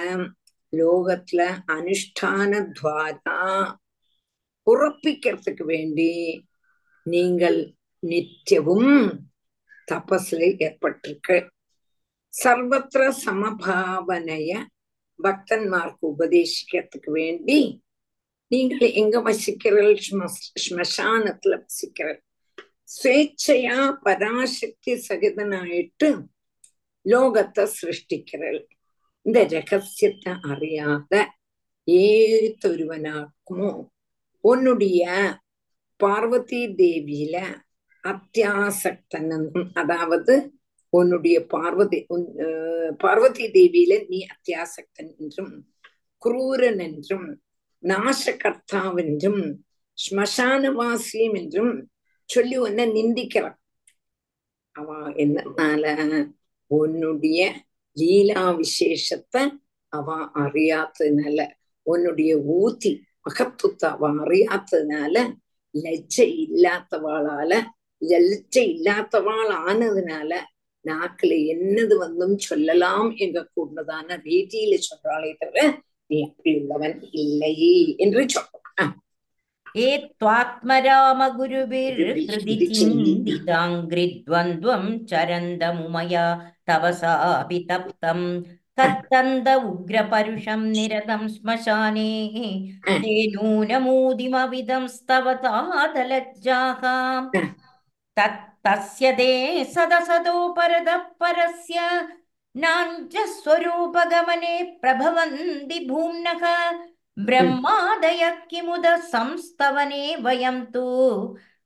லோகத்துல 0.72 1.40
அனுஷ்டான 1.76 2.50
துவாரா 2.78 3.38
உறப்பிக்கிறதுக்கு 4.66 5.64
வேண்டி 5.64 6.12
நீங்கள் 7.06 7.61
நித்தியவும் 8.02 8.90
தபஸ்ல 9.92 10.40
ஏற்பட்டிருக்கு. 10.64 11.36
சர்வத்திர 12.42 13.02
சமபாவனைய 13.24 14.52
பக்தன்மார்க்கு 15.18 16.04
உபதேசிக்கிறதுக்கு 16.12 17.11
வேண்டி 17.18 17.61
நீங்கள் 18.50 18.92
எங்க 19.00 19.16
வசிக்கிறீர்கள்? 19.20 20.22
ஸ்மசானத்துல 20.64 21.54
வசிக்கிறீர்கள். 21.62 22.24
ஸ்வேச்சையா 22.89 23.78
பராசக்தி 24.05 24.93
சகிதனாயிட்டு 25.09 26.09
லோகத்தை 27.07 27.64
சிருஷ்டிக்கிறீர்கள் 27.74 28.76
இந்த 29.26 29.39
ரகசியத்தை 29.49 30.32
அறியாத 30.51 31.12
ஏத்தொருவனாக்குமோ 31.86 33.70
உன்னுடைய 34.45 35.03
பார்வதி 36.01 36.62
தேவியில 36.78 37.36
அத்தியாசக்தன் 38.05 39.30
அதாவது 39.74 40.34
உன்னுடைய 40.93 41.36
பார்வதி 41.47 41.99
பார்வதி 43.01 43.47
தேவியில 43.57 43.95
நீ 44.09 44.20
அத்தியாசக்தன் 44.26 45.11
என்றும் 45.16 45.53
குரூரன் 46.22 46.80
என்றும் 46.86 47.28
நாசகர்த்தாவென்றும் 47.82 49.43
ஸ்மசானவாசியம் 49.99 51.36
என்றும் 51.36 51.74
சொல்லி 52.28 52.56
உன்னை 52.56 52.84
நிந்திக்கிறான். 52.88 53.56
அவன் 54.76 55.06
என்னனால 55.16 55.84
உன்னுடைய 56.70 57.40
லீலா 57.96 58.42
விசேஷத்தை 58.58 59.42
அவன் 59.92 60.26
அறியாததுனால 60.34 61.38
உன்னுடைய 61.86 62.32
ஊத்தி 62.56 62.90
மகத்துவத்தை 63.22 63.88
அவன் 63.90 64.18
அறியாததுனால 64.18 65.14
லஜ்ஜை 65.74 66.28
இல்லாதவாளால 66.44 67.52
லஜ்ஜை 68.02 68.64
இல்லாதவாள் 68.74 69.52
ஆனதுனால 69.62 70.32
நாக்குல 70.84 71.32
என்னது 71.54 71.94
வந்தும் 71.96 72.38
சொல்லலாம் 72.44 73.08
எங்க 73.16 73.38
கூடதான 73.48 74.18
ரீதியில 74.24 74.76
சொல்றாளே 74.86 75.30
தவிர 75.36 75.64
நீ 76.10 76.18
அப்படி 76.22 76.52
உள்ளவன் 76.60 76.96
இல்லை 77.22 77.54
என்று 77.96 78.22
சொல்றான் 78.36 78.92
ये 79.75 79.97
त्वात्मरामगुरुभिर्हृदि 80.19 82.55
चिन्तिताङ्घ्रिद्वन्द्वं 82.77 84.84
चरन्दमुमया 85.11 86.25
तवसापि 86.67 87.59
तप्तम् 87.69 88.25
तत्तन्द 88.79 89.47
उग्रपरुषं 89.69 90.61
निरतं 90.75 91.21
श्मशाने 91.34 92.11
ते 92.88 93.15
नूनमूदिमविदं 93.34 94.84
स्तवतादलज्जाः 94.95 96.81
तत्तस्य 98.17 99.11
ते 99.17 99.29
सदसदो 99.73 100.38
परदः 100.57 101.03
परस्य 101.21 101.77
नाञ्जस्वरूपगमने 102.63 104.55
प्रभवन्ति 104.81 105.79
भूम्नः 105.89 106.43
ब्रह्मादयः 107.25 108.36
किमुद 108.49 108.86
संस्तवने 109.13 110.15
वयं 110.25 110.61
तु 110.73 110.84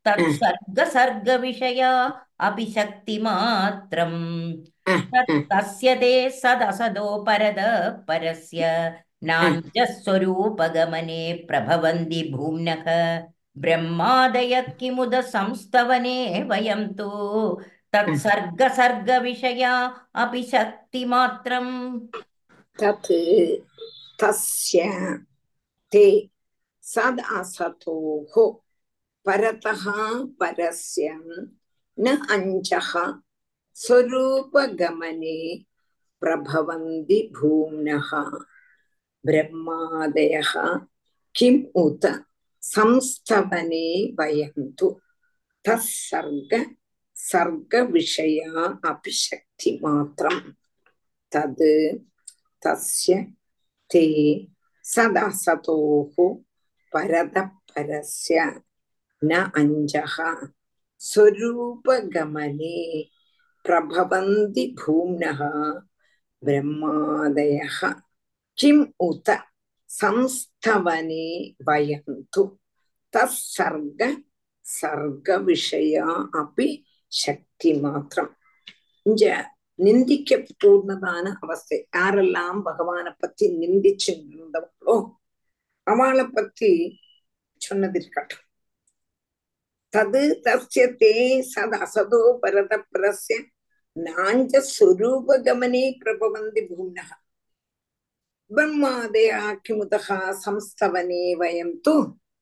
तत्सर्गसर्गविषया 0.05 1.91
अपि 2.47 2.65
शक्तिमात्रम् 2.75 4.19
तस्य 5.51 5.95
ते 6.01 6.11
सदसदो 6.39 7.07
परद 7.27 7.59
परस्य 8.07 8.67
नाञ्जस्वरूपगमने 9.29 11.21
प्रभवन्ति 11.47 12.21
भूम्नः 12.33 12.85
ब्रह्मादयः 13.63 14.67
किमुद 14.79 15.15
संस्तवने 15.33 16.17
वयं 16.49 16.87
तु 16.97 17.09
तत्सर्गसर्गविषया 17.93 19.73
अपि 20.23 20.43
शक्तिमात्रम् 20.51 21.73
तत् 22.79 23.11
तस्य 24.21 24.83
ते 25.91 26.07
सदासतोः 26.83 28.33
परतः 29.25 29.83
परस्य 30.39 31.13
न 31.97 32.17
अञ्जः 32.35 32.91
स्वरूपगमने 33.83 35.39
प्रभवन्ति 36.21 37.19
भूम्नः 37.35 38.11
ब्रह्मादयः 39.25 40.53
किम् 41.35 41.63
उत 41.81 42.05
संस्तवने 42.63 43.87
वयं 44.19 44.71
तु 44.79 44.89
तत्सर्ग 45.65 46.53
सर्गविषया 47.15 48.65
अपि 48.89 49.11
शक्तिमात्रम् 49.23 50.41
तद् 51.31 51.63
तस्य 52.63 53.21
ते 53.91 54.05
சதா 54.92 55.26
சதோஹு 55.42 56.26
பரத 56.92 57.36
பரஸ்ய 57.68 58.40
ந 59.22 59.32
அஞ்சக 59.60 60.16
ஸ்வரூபகமனே 61.00 62.78
பிரபவந்தி 63.64 64.64
பூம்னக 64.80 65.40
பிரம்மாதயக 66.42 67.78
கிம் 68.58 68.84
உத 69.06 69.28
संस्थवने 69.90 71.26
वयन्तु 71.66 72.42
तत्सर्ग 73.14 74.00
सर्गविषया 74.66 76.06
अपि 76.40 76.68
சக்தி 77.12 77.70
மாத்திரம் 77.82 78.30
இங்க 79.06 79.24
நிந்திக்க 79.82 80.36
பூர்ணதான 80.54 81.26
அவஸ்தை 81.42 81.78
யாரெல்லாம் 81.96 82.60
பகவானை 82.62 83.12
பத்தி 83.14 83.46
நிந்திச்சு 83.62 84.12
இருந்தவங்களோ 84.26 84.96
அவளை 85.86 86.24
பத்தி 86.30 86.70
சொன்னது 87.60 87.98
இருக்கட்டும் 87.98 88.46
தது 89.92 90.22
தஸ்ய 90.44 90.84
தே 91.00 91.14
சத 91.48 91.72
அசதோ 91.84 92.20
பரத 92.42 92.76
பிரஸ்ய 92.92 93.38
நாஞ்ச 93.96 94.60
சுரூபகமனே 94.68 95.84
பிரபவந்தி 96.00 96.62
பூம்னக 96.68 97.10
பிரம்மாதயா 98.50 99.42
கிமுதகா 99.64 100.20
சம்ஸ்தவனே 100.42 101.24
வயம் 101.40 101.74
தூ 101.86 101.94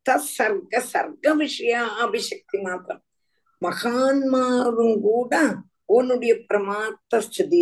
தற்சர்க 0.06 0.80
சர்க்க 0.92 1.34
விஷய 1.34 1.74
அபிசக்தி 2.04 2.58
மாத்திரம் 2.62 3.02
மகான்மாரும் 3.62 4.96
கூட 5.02 5.34
உன்னுடைய 5.90 6.32
பிரமாத்த 6.48 7.20
ஸ்திதி 7.20 7.60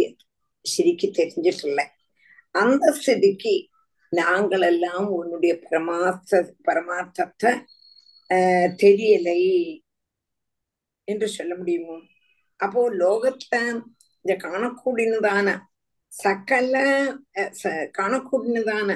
ശരിക്ക് 0.64 1.08
തെരഞ്ഞിട്ടില്ല 1.16 1.80
അന്തസ്ഥിതിക്ക് 2.54 3.54
நாங்களெல்லாம் 4.12 5.06
உன்னுடைய 5.16 5.52
பரமார்த்த 5.64 6.38
பரமார்த்தத்தை 6.66 7.52
தெரியலை 8.80 9.40
என்று 11.08 11.26
சொல்ல 11.28 11.52
முடியுமோ? 11.56 11.96
அப்போ 12.60 12.80
லோகத்துல 12.96 13.56
இந்த 14.24 14.34
காணக்கூடியதான 14.44 15.48
சகல 16.12 16.74
காணக்கூடியதான 17.98 18.90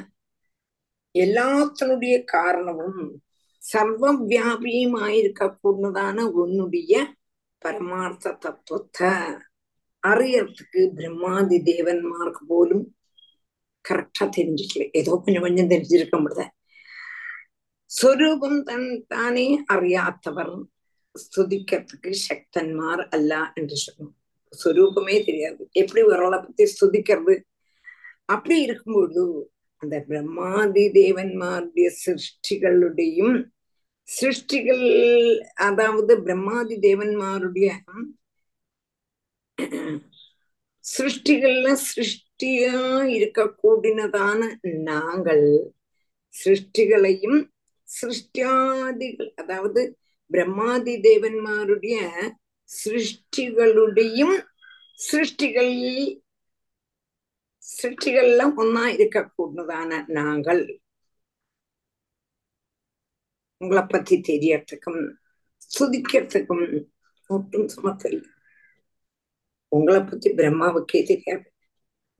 எல்லாத்தினுடைய 1.14 2.14
காரணமும் 2.26 3.02
சர்வ 3.62 4.12
வியாபியமாயிருக்க 4.22 5.50
கூடதான 5.58 6.24
உன்னுடைய 6.34 6.94
പരമാർത്ഥ 7.64 8.34
തത്വത്തെ 8.44 9.12
അറിയറതുക്ക് 10.02 10.82
பிரம்மாதி 10.94 11.58
தேவന്മാർക്ക് 11.62 12.42
പോലും 12.46 12.80
കറക്റ്റാ 13.84 14.24
தெரிஞ்சிக்கல 14.36 14.84
ഏതോ 14.92 15.12
கொஞ்சம் 15.24 15.42
கொஞ்சம் 15.42 15.70
தெரிஞ்சிருக்க 15.70 16.16
முடியாது. 16.20 16.52
സ്വരൂപം 17.90 18.54
തൻ 18.62 18.82
താനേ 19.14 19.46
അറിയാത്തവർ 19.72 20.48
ஸ்துதிக்கிறதுக்கு 21.14 22.10
சக்தன்மார் 22.26 23.02
அல்ல 23.10 23.52
என்று 23.54 23.76
சொல்லணும் 23.84 24.16
சொரூபமே 24.64 25.16
தெரியாது. 25.24 25.68
எப்படி 25.72 26.02
ஒருவளை 26.02 26.38
பத்தி 26.38 26.64
ஸ்துதிக்கிறது? 26.74 27.34
அப்படி 28.24 28.56
இருக்கும்பொழுது 28.60 29.52
அந்த 29.82 30.04
பிரம்மாதி 30.08 30.84
தேவன்மாருடைய 30.98 31.88
சிருஷ்டிகளுடையும் 32.02 33.36
சிருஷ்டிகள் 34.12 34.86
அதாவது 35.54 36.12
பிரம்மாதி 36.22 36.76
தேவன்மாருடைய 36.78 37.68
சிருஷ்டிகள்ல 40.84 41.66
சிருஷ்டியா 41.88 42.76
இருக்கக்கூடியதான 43.16 44.40
நாங்கள் 44.82 45.46
சிருஷ்டிகளையும் 46.34 47.40
சிருஷ்டியாதிகள் 47.88 49.30
அதாவது 49.36 49.82
பிரம்மாதி 50.30 50.94
தேவன்மாருடைய 51.00 51.98
சிருஷ்டிகளுடையும் 52.68 54.36
சிருஷ்டிகள் 54.98 55.74
சிருஷ்டிகள்ல 57.62 58.42
ஒன்னா 58.56 58.84
இருக்கக்கூடியதான 58.96 59.90
நாங்கள். 60.08 60.62
உங்களை 63.62 63.84
பத்தி 63.88 64.20
தெரியறதுக்கும் 64.20 65.12
சுதிக்கிறதுக்கும் 65.78 66.84
ஒட்டும் 67.26 67.68
சுமக்கல். 67.76 68.22
உங்களை 69.68 70.00
பத்தி 70.02 70.30
பிரம்மாவுக்கே 70.30 71.06
தெரியாது. 71.06 71.52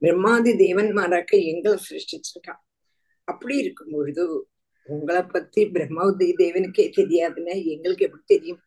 பிரம்மாதி 0.01 0.51
தேவன்மாராக்க 0.51 1.43
எங்களை 1.43 1.79
சிருஷ்டிச்சிருக்கான். 1.89 2.61
அப்படி 3.23 3.57
இருக்கும் 3.57 3.91
பொழுது 3.91 4.49
உங்களை 4.83 5.23
பத்தி 5.23 5.67
பிரம்மாவதி 5.67 6.33
தேவனுக்கே 6.33 6.91
தெரியாதுன்னா 6.97 7.65
எங்களுக்கு 7.65 8.05
எப்படி 8.05 8.23
தெரியும்? 8.25 8.59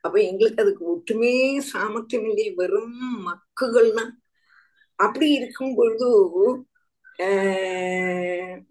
அப்ப 0.00 0.20
எங்களுக்கு 0.20 0.62
அதுக்கு 0.62 0.96
ஒட்டுமே 0.96 1.58
சாமர்த்தியம் 1.58 2.24
இல்லை. 2.24 2.54
வெறும் 2.54 3.26
மக்குகள்னா 3.26 4.10
அப்படி 4.94 5.32
இருக்கும் 5.32 5.74
பொழுது 5.74 6.08
ஆஹ் 7.18 8.62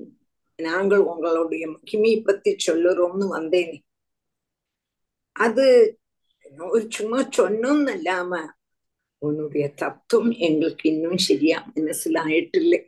நாங்கள் 0.67 1.03
உங்களுடைய 1.11 1.63
மகிமையை 1.69 2.19
பத்தி 2.23 2.51
சொல்லுறோம்னு 2.67 3.27
வந்தேனே. 3.35 3.77
அது 5.35 5.65
ஒரு 6.73 6.85
சும்மா 6.89 7.19
சொன்னோம்னு 7.37 7.93
இல்லாம 7.95 8.39
உன்னுடைய 9.21 9.65
தத்துவம் 9.81 10.31
எங்களுக்கு 10.47 10.85
இன்னும் 10.89 11.21
சரியா 11.29 11.57
மனசிலாயிட்டில்லை. 11.75 12.79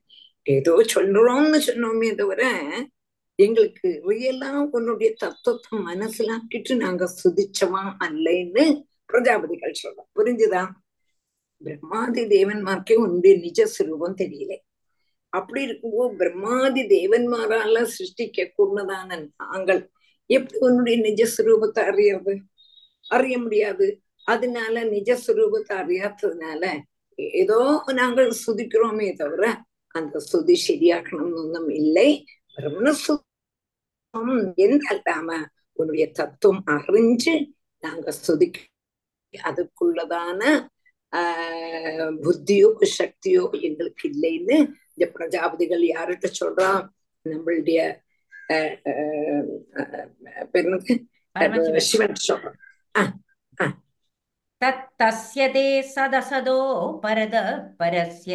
ஏதோ 0.46 0.74
சொல்றோம்னு 0.94 1.60
சொன்னோமே 1.68 2.10
தவிர 2.16 2.44
எங்களுக்கு 3.40 3.88
ரியலா 4.08 4.50
உன்னுடைய 4.72 5.10
தத்துவத்தை 5.14 5.80
மனசிலாக்கிட்டு 5.90 6.74
நாங்க 6.76 7.04
சுதிச்சவா 7.22 7.84
அல்லன்னு 8.06 8.66
பிரஜாபதிகள் 9.12 9.82
சொல்றோம் 9.84 10.10
புரிஞ்சுதா? 10.18 10.64
பிரம்மாதி 11.62 12.24
தேவன்மார்க்கே 12.34 12.96
உன்னுடைய 13.04 13.34
நிஜ 13.46 13.60
சுரூபம் 13.76 14.20
தெரியல. 14.22 14.54
அப்படி 15.34 15.62
இருக்கும்போது 15.64 16.16
பிரம்மாதி 16.16 16.82
தேவன்மாரால 16.96 17.76
சிருஷ்டிக்க 17.96 18.48
கூடதான 18.58 19.10
நாங்கள். 19.42 19.82
எப்படி 20.30 20.60
உன்னுடைய 20.60 20.98
நிஜஸ்வரூபத்தை 21.08 21.82
அறியறது? 21.92 22.34
அறிய 23.10 23.36
முடியாது. 23.38 23.88
அதனால 24.28 24.84
நிஜஸ்வரூபத்தை 24.86 25.74
அறியாததுனால 25.84 26.64
ஏதோ 27.42 27.60
நாங்கள் 27.94 28.30
சுதிக்கிறோமே 28.44 29.08
தவிர 29.16 29.44
அந்த 29.96 30.16
சுதி 30.32 30.56
சரியாக்கணும்னு 30.68 31.40
ஒன்றும் 31.44 31.70
இல்லை. 31.82 32.10
பிரம்மசுத்தம் 32.58 34.32
என்றல்லாம 34.66 35.30
உன்னுடைய 35.80 36.06
தத்துவம் 36.12 36.64
அறிஞ்சு 36.68 37.34
நாங்க 37.84 38.08
சுதிக்க 38.26 38.58
அதுக்குள்ளதான 39.34 40.42
ஆஹ் 41.14 42.14
புத்தியோ 42.24 42.70
சக்தியோ 43.00 43.44
எங்களுக்கு 43.68 44.04
இல்லைன்னு 44.10 44.58
இந்த 44.93 45.07
பிரஜாபதிகள் 45.16 45.85
யார்கிட்ட 45.89 46.29
சொல்றான் 46.41 46.81
நம்மளுடைய 47.27 47.81
ஆஹ் 48.49 48.75
ஆஹ் 48.91 49.49
ஆஹ் 49.81 50.07
பேர் 50.53 50.66
என்னது? 50.66 50.93
பரமசிவன் 51.37 51.87
சிவன் 51.91 52.19
சொல்றான் 52.29 52.59
ஆஹ் 52.95 53.12
ஆஹ் 53.59 53.77
तत्तस्य 54.62 55.41
ते 55.55 55.64
सदसदो 55.87 56.55
परद 57.03 57.35
परस्य 57.81 58.33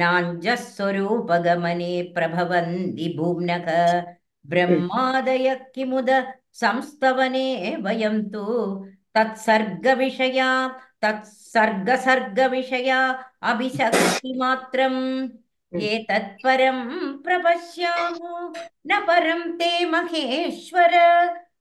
नाञ्जः 0.00 0.58
स्वरूपगमने 0.66 1.92
प्रभवन्ति 2.16 3.06
भूम्नः 3.16 3.68
ब्रह्मादयः 4.44 5.60
किमुद 5.74 6.10
संस्तवने 6.54 7.46
वयं 7.86 8.16
तु 8.34 8.44
तत्सर्गविषया 9.16 10.48
तत्सर्गसर्गविषया 11.04 12.98
अभिशक्तिमात्रम् 13.50 15.00
एतत्परं 15.74 16.78
प्रपश्यामो 17.24 18.36
न 18.90 19.00
परं 19.06 19.40
ते 19.58 19.84
महेश्वर 19.90 20.94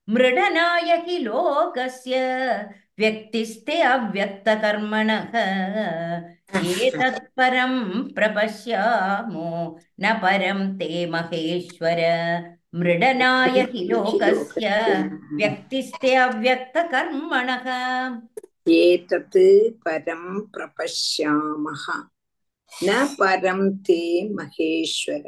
मृडनाय 0.10 0.96
हि 1.08 1.18
लोकस्य 1.24 2.20
व्यक्तिस्ते 3.00 3.82
अव्यक्तकर्मणः 3.94 5.36
एतत्परं 6.86 7.76
प्रपश्यामो 8.16 9.50
न 10.02 10.14
परं 10.24 10.68
ते 10.80 11.06
महेश्वर 11.12 12.02
मृडनाय 12.80 13.62
हि 13.74 13.88
लोकस्य 13.92 14.70
व्यक्तिस्ते 15.34 16.16
अव्यक्तकर्मणः 16.26 17.70
एतत् 18.80 19.38
परं 19.86 20.40
प्रपश्यामः 20.54 21.86
न 22.72 23.06
परं 23.20 23.70
ते 23.88 24.02
महेश्वर 24.34 25.24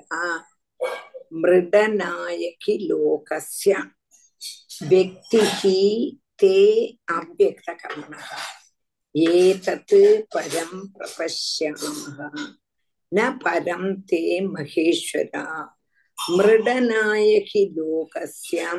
मृडनायकि 1.41 2.77
लोकस्य 2.81 3.83
व्यक्तिः 4.89 5.61
ते 6.39 6.55
अव्यक्तकर्मणः 7.11 8.29
एतत् 9.15 9.93
परं 10.35 10.85
प्रपश्यामः 10.97 12.19
न 13.11 13.29
परं 13.43 13.93
ते 14.09 14.23
महेश्वर 14.47 15.31
मृडनायकि 16.17 17.65
लोकस्य 17.77 18.71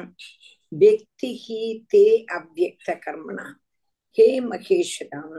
व्यक्तिः 0.73 1.47
ते 1.93 2.05
अव्यक्तकर्मणः 2.39 3.55
ஹே 4.19 4.27
மகேஸ்வரம் 4.51 5.35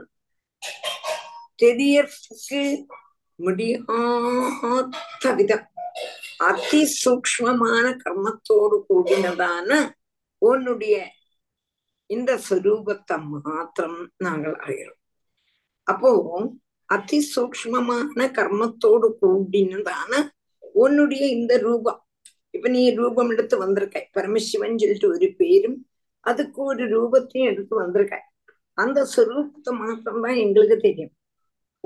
தெரியறதுக்கு 1.62 2.60
முடியாத 3.39 5.33
விதம் 5.37 5.67
அதிசூக்ஷ்மமான 6.47 7.85
கர்மத்தோடு 8.03 8.77
கூடினதான 8.89 9.69
உன்னுடைய 10.41 10.95
இந்த 12.05 12.31
சொரூபத்தை 12.49 13.15
மாத்திரம் 13.29 13.99
நாங்கள் 14.17 14.55
அறிகிறோம். 14.55 15.01
அப்போ 15.83 16.11
அதிசூக்ஷ்மமான 16.89 18.19
கர்மத்தோடு 18.37 19.07
கூடினதான 19.21 20.11
உன்னுடைய 20.73 21.25
இந்த 21.27 21.57
ரூபம். 21.57 21.99
இப்ப 22.49 22.69
நீ 22.69 22.81
ரூபம் 22.95 23.29
எடுத்து 23.29 23.57
வந்திருக்க. 23.57 23.97
பரமசிவன் 24.11 24.77
சொல்லிட்டு 24.77 25.07
ஒரு 25.09 25.29
பேரும் 25.37 25.77
அதுக்கு 26.19 26.59
ஒரு 26.63 26.83
ரூபத்தையும் 26.95 27.49
எடுத்து 27.51 27.75
வந்திருக்க. 27.75 28.15
அந்த 28.73 28.99
சொரூபத்தை 29.15 29.71
மாத்திரம்தான் 29.83 30.41
எங்களுக்கு 30.45 30.77
தெரியும். 30.77 31.13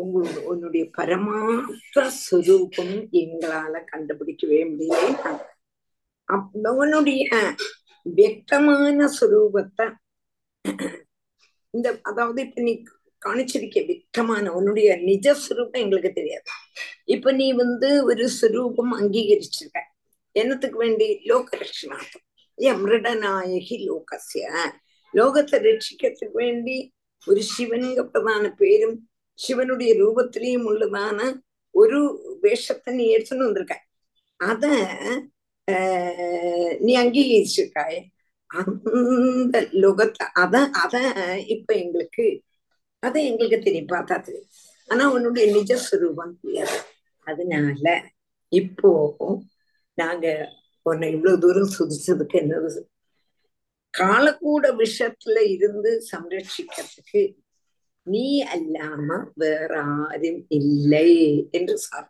உங்களோட 0.02 0.38
உன்னுடைய 0.43 0.84
பரமார்த்த 0.97 2.06
சுரூபம் 2.22 2.95
எங்களால 3.22 3.74
கண்டுபிடிக்கவே 3.91 4.62
முடியல 4.72 5.34
உன்னுடைய 6.82 7.24
வியக்தமான 8.06 9.08
சுரூபத்தை 9.20 9.88
இந்த 11.74 11.99
அதாவது 12.02 12.39
இப்ப 12.41 12.62
நீ 12.62 12.74
காணிச்சிருக்க 13.22 13.80
வியக்தமான 13.89 14.47
உன்னுடைய 14.47 14.89
நிஜ 14.97 15.36
சுரூபம் 15.45 15.82
எங்களுக்கு 15.84 16.12
தெரியாது. 16.12 16.49
இப்ப 17.06 17.32
நீ 17.32 17.47
வந்து 17.54 17.89
ஒரு 18.06 18.26
சுரூபம் 18.41 18.91
அங்கீகரிச்சிருக்க. 18.99 19.80
என்னத்துக்கு 20.36 20.78
வேண்டி? 20.78 21.08
லோக 21.24 21.58
ரட்சணார்த்தம் 21.58 22.26
அமிருடநாயகி 22.58 23.78
லோகசிய 23.88 24.47
லோகத்தை 25.14 25.58
ரட்சிக்கிறதுக்கு 25.68 26.38
வேண்டி 26.41 26.78
ஒரு 27.28 27.41
சிவனுங்க 27.52 28.02
பிரதான 28.04 28.43
பேரும் 28.52 28.97
சிவனுடைய 29.44 29.92
ரூபத்திலையும் 30.02 30.68
உள்ளதான 30.72 31.20
ஒரு 31.76 32.00
வேஷத்தை 32.44 32.92
நீ 33.00 33.04
எடுத்துன்னு 33.16 33.48
வந்திருக்க. 33.48 33.76
அத 34.39 34.66
நீ 36.86 36.94
அங்கீகரிச்சிருக்காய். 37.04 38.00
அந்த 38.50 39.58
லோகத்தை 39.84 40.26
அத 40.44 40.56
அத 40.84 40.96
இப்ப 41.56 41.70
எங்களுக்கு 41.84 42.26
அத 43.04 43.16
எங்களுக்கு 43.30 43.60
தெரியும் 43.60 43.92
பார்த்தா 43.94 44.16
தெரியும். 44.26 44.50
ஆனா 44.89 45.04
உன்னுடைய 45.16 45.46
நிஜஸ்வரூபம் 45.58 46.39
தெரியாது. 46.42 46.78
அதனால 47.28 47.86
இப்போ 48.52 48.92
நாங்க 49.98 50.28
உன்னை 50.86 51.08
இவ்வளவு 51.16 51.42
தூரம் 51.44 51.74
சுதிச்சதுக்கு 51.78 52.36
என்னது? 52.44 52.82
காலக்கூட 53.94 54.66
விஷத்துல 54.82 55.38
இருந்து 55.56 55.92
சம்ரட்சிக்கிறதுக்கு 56.12 57.22
நீ 58.04 58.43
அல்லாம 58.43 59.08
வேற 59.36 59.82
ஆரும் 59.84 60.45
இல்லை 60.49 61.10
என்று 61.52 61.78
சார் 61.78 62.10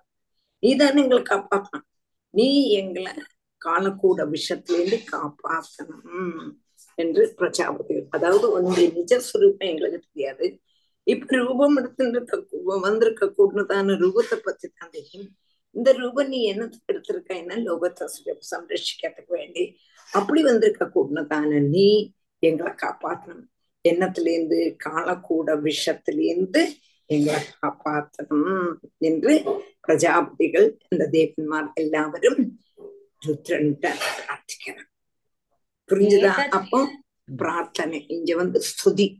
நீதான் 0.60 1.02
எங்களை 1.04 1.22
காப்பாத்தணும் 1.22 1.88
நீ 2.30 2.70
எங்களை 2.72 3.14
காலக்கூட 3.62 4.20
விஷத்திலிருந்து 4.36 4.98
காப்பாத்தணும் 5.14 6.52
என்று 6.98 7.34
பிரஜாபதி 7.38 7.96
அதாவது 8.10 8.52
உன்னுடைய 8.52 8.88
நிஜ 8.92 9.20
சுரூபம் 9.20 9.70
எங்களுக்கு 9.72 10.00
தெரியாது. 10.08 10.60
இப்ப 11.04 11.38
ரூபம் 11.38 11.78
எடுத்துட்டு 11.78 12.80
வந்திருக்க 12.80 13.26
கூடதான 13.38 13.96
ரூபத்தை 14.04 14.38
பத்தி 14.44 14.68
தான் 14.68 14.90
தெரியும். 14.90 15.30
இந்த 15.72 15.94
ரூபம் 15.94 16.28
நீ 16.28 16.40
என்னத்துக்கு 16.44 16.92
எடுத்திருக்க 16.94 17.32
என்ன 17.36 17.58
லோகத்தை 17.58 18.06
சம்ரட்சிக்கிறதுக்கு 18.52 19.34
வேண்டி? 19.40 19.64
அப்படி 20.12 20.42
வந்திருக்க 20.44 20.86
கூடதான 20.86 21.62
நீ 21.70 21.88
எங்களை 22.40 22.74
காப்பாற்றணும். 22.74 23.50
என்னத்திலேருந்து? 23.90 24.78
காணக்கூட 24.86 25.68
விஷத்திலேருந்து 25.68 26.62
எங்களை 27.06 27.42
காப்பாற்றணும் 27.62 28.74
என்று 28.98 29.64
பிரஜாபதிகள் 29.88 30.78
இந்த 30.90 31.10
தேவன்மார் 31.12 31.74
எல்லாவரும் 31.74 32.60
ருத்ரன் 33.26 33.74
பிரார்த்திக்கிறான் 33.82 34.90
புரிஞ்சுதா? 35.88 36.48
அப்போ 36.48 36.90
பிரார்த்தனை. 37.36 38.08
இங்க 38.08 38.36
வந்து 38.36 38.62
ஸ்துதி. 38.62 39.16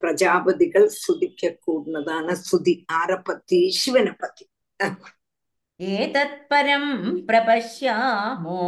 பிரஜாபதிகள் 0.00 0.88
ஸ்துதிக்க 0.96 1.56
கூடதான 1.66 2.36
ஸ்துதி. 2.42 2.82
ஆர 2.86 3.20
பத்தி? 3.20 3.70
சிவனை 3.70 4.12
பத்தி. 4.12 4.48
ஏதத்பரம் 5.82 6.90
பிரபஷ்யாமோ? 7.26 8.60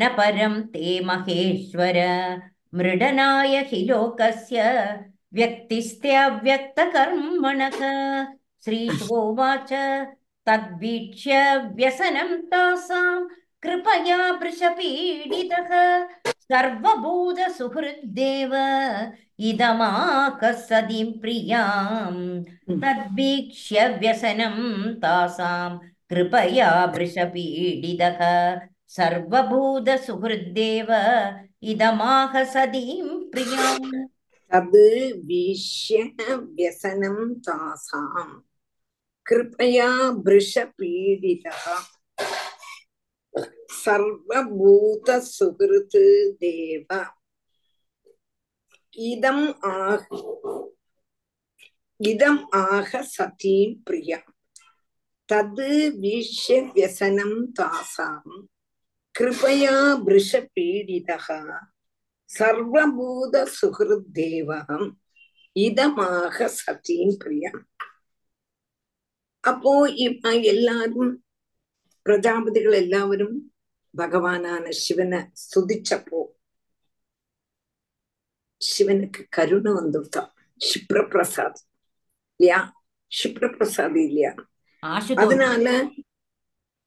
ந 0.00 0.08
பரம் 0.16 0.60
தே 0.72 0.92
மகேஸ்வர. 1.10 1.98
मृडनाय 2.77 3.53
हि 3.71 3.79
लोकस्य 3.89 4.61
व्यक्तिस्त्याव्यक्तकर्मणः 5.33 7.79
श्रीशोवाच 8.65 9.71
तद्वीक्ष्य 10.47 11.33
व्यसनं 11.75 12.31
तासां 12.51 13.13
कृपया 13.63 14.17
वृषपीडितः 14.41 15.71
सर्वभूतसुहृद्देव 16.51 18.53
इदमाकः 19.49 20.53
सदीं 20.67 21.07
प्रियाम् 21.21 22.21
तद्वीक्ष्य 22.83 23.77
व्यसनं 24.01 24.57
तासां 25.03 25.69
कृपया 26.09 26.69
वृषपीडितः 26.95 28.19
सर्वभूतसुहृद्देव 28.97 30.89
இதமாக 31.62 32.42
சதீம் 32.54 33.14
பிரியாம். 33.32 33.88
தது 34.50 34.86
வீஷ்ய 35.28 35.96
வியசனம் 36.56 37.24
தாசாம். 37.46 38.36
கிருபயா 39.26 39.90
பிருஷ 40.24 40.52
பீடிதா 40.78 41.56
சர்வபூத 43.80 45.08
சுகிருத்து 45.34 46.06
தேவ. 46.38 46.88
இதம் 49.10 49.46
ஆக 49.60 50.06
இதம் 52.00 52.42
ஆக 52.50 53.02
சதீம் 53.16 53.76
பிரியா 53.84 54.20
தது 55.28 55.70
வீஷ்ய 56.02 56.58
வியசனம் 56.74 57.38
தாசாம். 57.60 58.36
कृपया 59.18 59.74
वृषपीडितः 60.06 61.26
சர்வபூதசுகிருத்தேவகம் 62.30 64.88
இதமாக 65.56 66.48
சத்தியும் 66.56 67.16
பிரியம் 67.22 67.60
அப்போ 69.44 69.72
இப்ப 70.06 70.32
எல்லாரும் 70.52 71.12
பிரஜாபதிகள் 72.06 72.76
எல்லாவரும் 72.82 73.38
பகவானான 73.94 74.64
சிவனை 74.82 75.20
ஸ்துதிச்சப்போ 75.42 76.20
சிவனுக்கு 78.60 79.24
கருணை 79.30 79.72
வந்துட்டான் 79.78 80.30
சிப்ரபிரசாத் 80.60 81.60
இல்லையா 82.40 82.60
சிப்ரபிரசாத் 83.12 83.98
இல்லையா 84.06 84.32
அதனால 85.22 85.66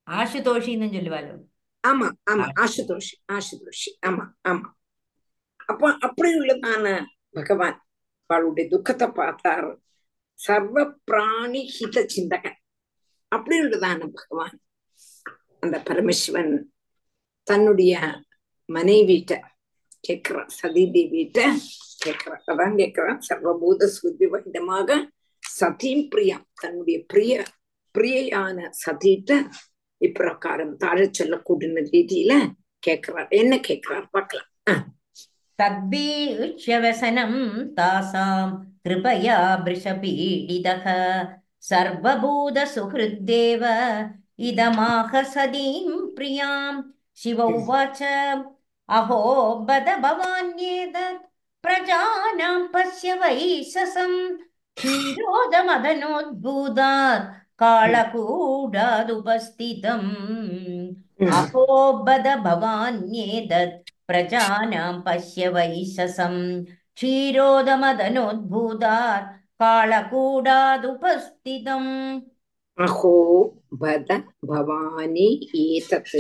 ஆசுதோஷின்னு 0.08 0.88
சொல்லுவாளோ 0.96 1.34
ஆமா 1.84 2.08
ஆமா. 2.32 2.46
ஆசுதோஷி 2.62 3.16
ஆசுதோஷி 3.32 3.92
ஆமா 4.08 4.26
ஆமா. 4.50 4.68
அப்போ 5.70 5.88
அப்படி 6.02 6.30
உள்ளதான 6.36 6.86
பகவான் 7.30 7.78
அவளுடைய 8.30 8.66
துக்கத்தை 8.70 9.08
பார்த்தார். 9.12 9.70
சர்வ 10.40 10.76
பிராணி 11.06 11.62
ஹித 11.76 11.98
சிந்தகன். 12.08 12.60
அப்படி 13.32 13.56
உள்ளதான 13.62 14.10
பகவான் 14.12 14.56
அந்த 15.64 15.78
பரமசிவன் 15.80 16.54
தன்னுடைய 17.48 17.94
மனைவிட்ட 18.70 19.34
கேட்கிறான் 20.04 20.52
சதி 20.56 20.84
தேவிட்ட 20.94 21.40
கேட்கிறான் 22.00 22.44
அதான் 22.52 22.78
கேட்கிறான் 22.80 23.20
சர்வபூத 23.28 23.90
சுத்தி 23.96 24.28
வைதமாக 24.34 24.90
சதீம் 25.44 26.06
பிரியம் 26.10 26.46
தன்னுடைய 26.62 26.98
பிரிய 27.06 27.34
பிரியையான 27.96 28.58
சதிட்ட 28.84 29.32
இப்பிரகாரம் 30.02 30.76
தாழ 30.84 30.98
சொல்லக்கூடிய 31.12 31.70
ரீதியில 31.92 32.34
கேக்குறார். 32.88 33.30
என்ன 33.30 33.56
கேக்குறார்? 33.68 34.08
பார்க்கலாம். 34.12 34.50
தத்பீஷ்யவசனம் 35.60 37.42
தாசாம் 37.80 38.54
கிருபயா 38.84 39.38
பிரிஷபீடிதக 39.66 40.86
சர்வபூத 41.70 42.58
சுஹிருத்தேவ 42.76 43.64
இதமாக 44.50 45.12
சதீம் 45.34 45.98
பிரியாம். 46.16 46.80
சிவ 47.12 47.40
உவாச்ச 47.60 48.02
அஹோ 48.90 49.20
பத 49.68 49.88
பவான்யேதத் 50.06 51.22
பிரஜானாம் 51.64 52.68
பஸ்ய 52.74 53.12
வைசசம். 53.22 54.20
ஹீரோதமதனோத்பூதாத் 54.78 57.28
कालकूडादुपस्थितम् 57.62 60.10
अहोबद 61.38 62.28
भवान्येतत् 62.46 63.90
प्रजानां 64.08 64.94
पश्य 65.06 65.44
वैशसं 65.56 66.36
क्षीरोदमदनोद्भूतात् 66.96 69.30
कालकूडादुपस्थितम् 69.62 71.92
अहो 72.86 73.16
भवानि 74.52 75.30
एतत् 75.64 76.16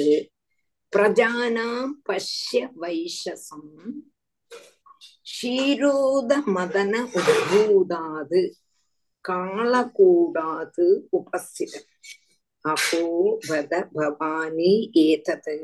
प्रजानां 0.93 1.77
पश्य 2.07 2.57
वैशसं 2.81 3.63
क्षीरोदमदन 5.25 6.93
उद्भूतात् 7.03 8.35
காணக்கூடாது 9.25 10.85
உபஸ்திதம் 11.11 11.87
அகோ 12.65 13.05
வத 13.47 13.73
பவானி 13.93 14.73
ஏதது 15.03 15.57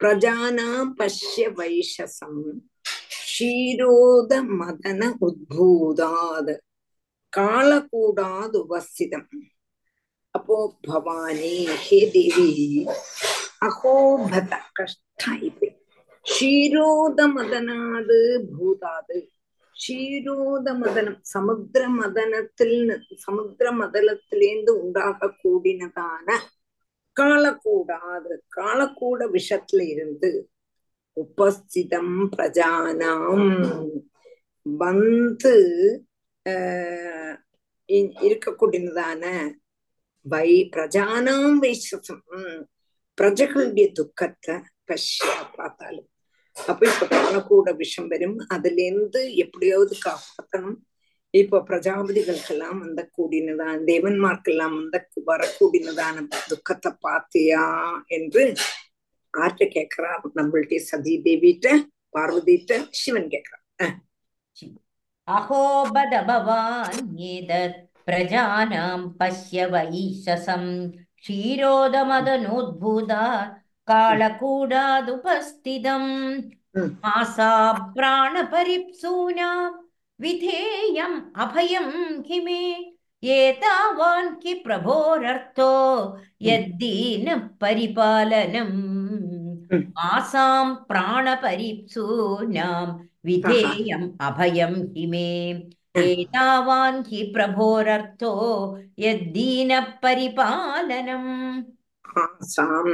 பிரஜானாம் 0.00 0.92
பஷ்ய 0.98 1.46
வைஷசம் 1.56 2.40
ஷீரோத 3.28 4.32
மதன 4.54 5.10
உத்பூதாது 5.20 6.54
காலக்கூடாது 7.32 8.56
உபஸ்திதம் 8.60 9.28
அப்போ 10.34 10.56
பவானி 10.82 11.54
ஹே 11.82 12.00
தேவி 12.12 12.48
அகோபத 13.60 14.54
கஷ்ட 14.72 15.34
இப்ப 15.42 15.70
ஷீரோத 16.26 17.20
மதனாது 17.34 18.18
பூதாது 18.48 19.18
க்ஷீரோதமதனம் 19.78 21.20
சமுத்திர 21.22 21.88
மதனத்தில் 21.88 22.78
சமுத்திர 23.16 23.72
மதனத்திலேந்து 23.72 24.68
உண்டாக 24.68 25.34
கூடினதான 25.44 26.28
காலக்கூடா 27.16 27.98
அது 28.14 28.44
காலக்கூட 28.56 29.20
விஷத்துல 29.32 29.80
இருந்து 29.88 30.50
உபஸ்திதம் 31.16 32.16
பிரஜானாம். 32.36 33.46
வந்து 34.66 35.54
இருக்கக்கூடியதான 38.20 39.24
வை 40.26 40.68
பிரஜானாம் 40.76 41.58
வைசம் 41.58 42.22
பிரஜகளுடைய 43.18 43.92
துக்கத்தை 43.92 44.54
பஷ்யா 44.88 45.36
பார்த்தாலும் 45.56 46.08
அப்ப 46.57 46.85
இப்ப 46.85 47.07
காலக்கூட 47.07 47.75
விஷம் 47.75 48.07
வரும் 48.07 48.37
அதுல 48.47 48.83
இருந்து 48.83 49.35
எப்படியாவது 49.35 49.95
காப்பாத்தணும் 50.05 50.79
இப்ப 51.33 51.63
பிரஜாபதிகளுக்கெல்லாம் 51.69 52.79
வந்த 52.79 53.09
கூடினதான் 53.17 53.85
தேவன்மார்க்கெல்லாம் 53.85 54.75
வந்த 54.75 55.05
வரக்கூடியதான 55.27 56.27
துக்கத்தை 56.49 56.91
பார்த்தியா 57.05 57.99
என்று 58.07 58.53
ஆர்ட்ட 59.33 59.67
கேக்குறார் 59.67 60.21
நம்மள்ட்ட 60.35 60.83
சதி 60.83 61.21
தேவிட்ட 61.21 61.85
பார்வதிட்ட 62.15 62.87
சிவன் 62.91 63.27
கேக்குறார் 63.27 63.63
अहो 65.27 65.85
बद 65.85 66.25
भवान् 66.25 67.23
एतत् 67.23 68.05
प्रजानां 68.05 69.09
पश्य 69.19 69.65
वैशसं 69.65 70.89
क्षीरोदमदनोद्भूता 71.17 73.21
कालकूडादुपस्थितम् 73.89 76.11
आसा 77.15 77.51
प्राणपरिप्सूनां 77.95 79.57
विधेयम् 80.19 81.17
अभयं 81.43 81.87
हि 82.27 82.37
मे 82.45 82.61
एतावान् 83.23 84.35
कि 84.41 84.51
प्रभोरर्थो 84.65 85.71
यद्दीनपरिपालनम् 86.47 87.51
आसां 90.07 90.65
प्राणपरिप्सूनां 90.89 92.85
विधेयम् 93.25 94.07
अभयं 94.27 94.73
हि 94.95 95.05
मे 95.11 95.27
एतावान् 96.03 96.99
हि 97.07 97.19
प्रभोरर्थो 97.33 98.31
यद्दीनपरिपालनम् 98.99 101.31
आसाम् 102.23 102.93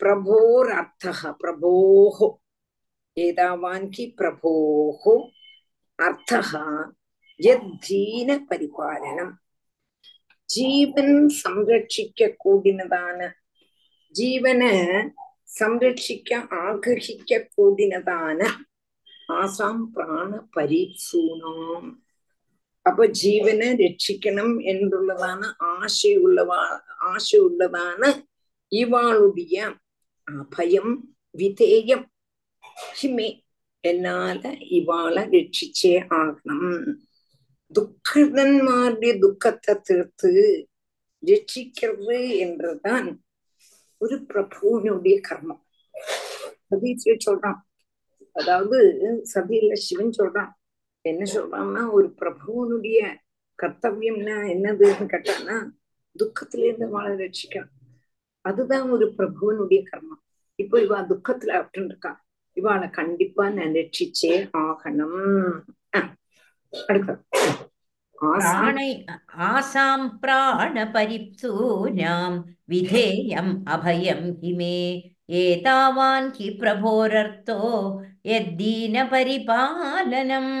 பிரபோரர்த்தக 0.00 1.30
பிரபோஹோ 1.42 2.28
ஏதாவான் 3.16 3.86
கி 3.90 4.04
பிரபோஹோ 4.18 5.14
அர்த்தகா 5.98 6.66
எத் 7.40 7.70
ஜீன 7.86 8.30
பரிபாலனம் 8.48 9.34
ஜீவன் 10.48 11.16
சம்ரட்சிக்க 11.38 12.28
கூடினதான 12.36 13.18
ஜீவனை 14.14 14.74
സംരക്ഷിക്ക 15.58 16.30
ആഗ്രഹിക്ക 16.62 17.40
കൂടിനതാണ് 17.48 18.48
ആസാം 19.32 19.78
പ്രാണ 19.94 20.30
പരീക്ഷൂണോം 20.56 21.84
അപ്പൊ 22.86 23.04
ജീവനെ 23.20 23.68
രക്ഷിക്കണം 23.76 24.50
എന്നുള്ളതാണ് 24.64 25.46
ആശയുള്ളവ 25.72 26.50
ആശയുള്ളതാണ് 27.08 28.08
இவாளுடைய 28.72 29.56
அபயம் 30.26 30.94
விதேயம். 31.38 32.06
ஹிமே 32.98 33.28
என்னால 33.84 34.40
இவாளை 34.78 35.22
ரட்சிச்சே 35.34 35.92
ஆகணும். 36.18 36.82
துக்கதன்மாருடைய 37.74 39.12
துக்கத்தை 39.18 39.74
தீர்த்து 39.82 40.32
ரட்சிக்கிறது 41.22 42.18
என்றுதான் 42.38 43.08
ஒரு 44.00 44.16
பிரபுனுடைய 44.30 45.16
கர்மம். 45.28 45.62
சதீஷே 46.70 47.14
சொல்றான். 47.26 47.60
அதாவது 48.32 48.78
சதியில 49.34 49.72
சிவன் 49.86 50.16
சொல்றான். 50.18 50.52
என்ன 51.04 51.22
சொல்றான்னா 51.34 51.82
ஒரு 51.90 52.08
பிரபுவனுடைய 52.20 53.00
கர்த்தவியம்னா 53.58 54.36
என்னதுன்னு 54.54 55.06
கேட்டானா 55.12 55.56
துக்கத்திலிருந்து 56.16 56.88
வாழ 56.88 57.08
ரட்சிக்கிறான் 57.16 57.72
அதுதான் 58.48 58.86
ஒரு 58.94 59.06
பிரபுவனுடைய 59.18 59.80
கர்மம் 59.90 60.22
இப்போ 60.58 60.76
இவா 60.86 60.98
துக்கத்துல 61.10 61.50
அப்படின்னு 61.58 61.90
இருக்கா. 61.92 62.12
இவாளை 62.56 62.88
கண்டிப்பா 62.90 63.44
நான் 63.56 63.74
ரட்சிச்சே 63.76 64.32
ஆகணும் 64.62 65.20
ஆசாம் 69.48 70.06
பிராண 70.22 70.76
பரிப்சூனாம் 70.94 72.38
விதேயம் 72.72 73.52
அபயம் 73.74 74.26
ஹிமே. 74.40 74.78
ஏதாவான் 75.42 76.28
ஹி 76.38 76.48
பிரபோரர்த்தோ 76.60 77.60
எத்தீன 78.36 79.04
பரிபாலனம். 79.12 80.54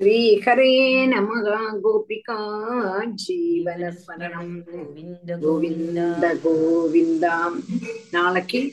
श्रीहरे 0.00 1.06
नमः 1.06 1.46
गोपिका 1.84 2.34
जीवनस्मरणं 3.22 4.50
गोविन्द 4.68 5.30
गोविन्द 5.44 6.24
गोविन्दां 6.44 7.50
नालकि 8.14 8.60